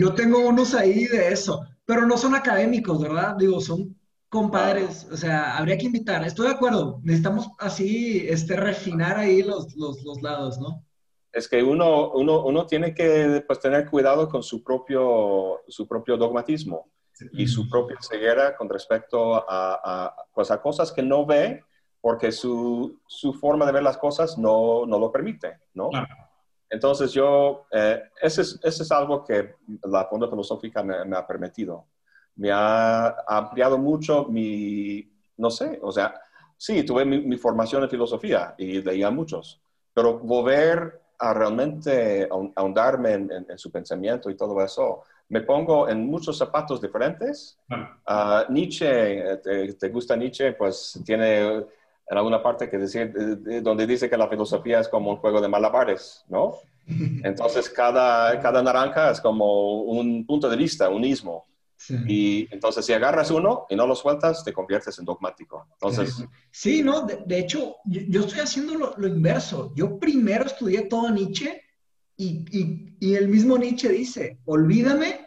[0.00, 3.36] yo tengo unos ahí de eso, pero no son académicos, ¿verdad?
[3.36, 3.96] Digo, son
[4.28, 6.24] compadres, o sea, habría que invitar.
[6.24, 10.84] Estoy de acuerdo, necesitamos así este, refinar ahí los, los, los lados, ¿no?
[11.30, 16.16] Es que uno, uno, uno tiene que pues, tener cuidado con su propio, su propio
[16.16, 16.90] dogmatismo
[17.32, 21.64] y su propia ceguera con respecto a, pues a cosas que no ve
[22.00, 25.88] porque su, su, forma de ver las cosas no, no lo permite, ¿no?
[26.68, 29.54] Entonces yo, eh, ese, es, ese, es, algo que
[29.84, 31.86] la Fonda Filosófica me, me, ha permitido.
[32.36, 36.20] Me ha ampliado mucho mi, no sé, o sea,
[36.58, 39.62] sí, tuve mi, formación en filosofía y leía muchos,
[39.92, 46.06] pero volver a realmente ahondarme en, en su pensamiento y todo eso, me pongo en
[46.06, 47.58] muchos zapatos diferentes.
[48.06, 49.38] Ah, Nietzsche,
[49.78, 50.52] te, gusta Nietzsche?
[50.52, 53.12] Pues tiene en alguna parte que decir,
[53.62, 56.54] donde dice que la filosofía es como un juego de malabares, ¿no?
[57.24, 61.46] Entonces, cada, cada naranja es como un punto de vista, un ismo.
[62.06, 65.66] Y entonces, si agarras uno y no lo sueltas, te conviertes en dogmático.
[65.72, 66.24] Entonces.
[66.50, 69.72] Sí, no, de, hecho, yo, estoy haciendo lo, inverso.
[69.74, 71.63] Yo primero estudié todo Nietzsche
[72.16, 75.26] y, y, y, el mismo Nietzsche dice: olvídame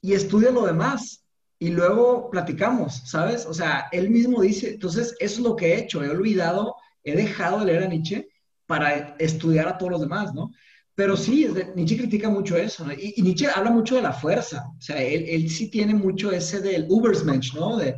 [0.00, 1.24] y estudia lo demás.
[1.58, 3.46] Y luego platicamos, ¿sabes?
[3.46, 6.02] O sea, él mismo dice: entonces, eso es lo que he hecho.
[6.02, 8.28] He olvidado, he dejado de leer a Nietzsche
[8.66, 10.50] para estudiar a todos los demás, ¿no?
[10.94, 15.02] Pero sí, Nietzsche critica mucho eso, y, Nietzsche habla mucho de la fuerza, o sea,
[15.02, 17.76] él, él sí tiene mucho ese del Ubersmensch, ¿no?
[17.76, 17.96] De,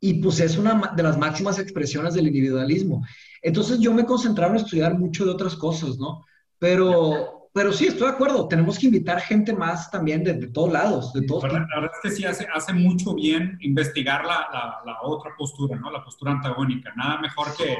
[0.00, 3.04] y pues es una de las máximas expresiones del individualismo.
[3.42, 6.24] Entonces yo me concentraba en estudiar mucho de otras cosas, ¿no?
[6.58, 10.72] Pero, pero sí, estoy de acuerdo, tenemos que invitar gente más también de, de todos
[10.72, 14.46] lados, de todos la, la, verdad es que sí hace, hace mucho bien investigar la,
[14.52, 15.90] la, la otra postura, ¿no?
[15.90, 16.92] La postura antagónica.
[16.94, 17.76] Nada mejor que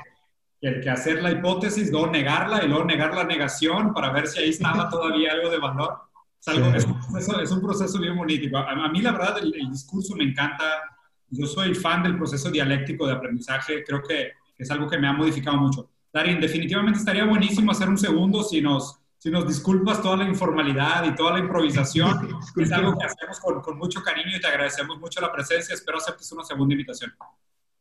[0.60, 4.40] el que hacer la hipótesis, luego negarla y luego negar la negación para ver si
[4.40, 5.98] ahí estaba todavía algo de valor.
[6.38, 8.56] Es, algo, es, un, proceso, es un, proceso, bien bonito.
[8.56, 10.64] A, mí, la verdad, el, discurso me encanta.
[11.28, 13.84] Yo soy fan del proceso dialéctico de aprendizaje.
[13.84, 15.90] Creo que es algo que me ha modificado mucho.
[16.12, 21.04] Darín, definitivamente estaría buenísimo hacer un segundo si nos, si nos disculpas toda la informalidad
[21.04, 22.40] y toda la improvisación.
[22.56, 25.74] es algo que hacemos con, con mucho cariño y te agradecemos mucho la presencia.
[25.74, 27.12] Espero aceptes una segunda invitación.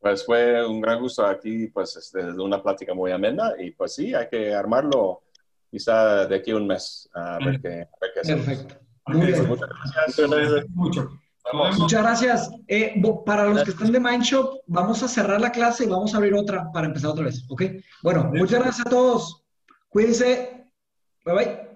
[0.02, 4.14] Pues fue un gran gusto aquí, pues este, una plática muy amena y pues sí,
[4.14, 5.24] hay que armarlo
[5.72, 7.88] quizá de aquí a un mes a ver qué,
[8.20, 8.45] hacemos.
[8.45, 8.76] Perfecto.
[9.07, 9.48] Muy bien.
[9.48, 9.70] Muchas
[10.30, 10.66] gracias.
[11.78, 12.52] Muchas gracias.
[12.68, 16.18] Eh, para los que están de Mindshop, vamos a cerrar la clase y vamos a
[16.18, 17.45] abrir otra para empezar otra vez.
[17.48, 17.64] ¿Ok?
[18.03, 19.45] Bueno, muchas gracias a todos.
[19.88, 20.59] Cuídense.
[21.34, 21.69] バイい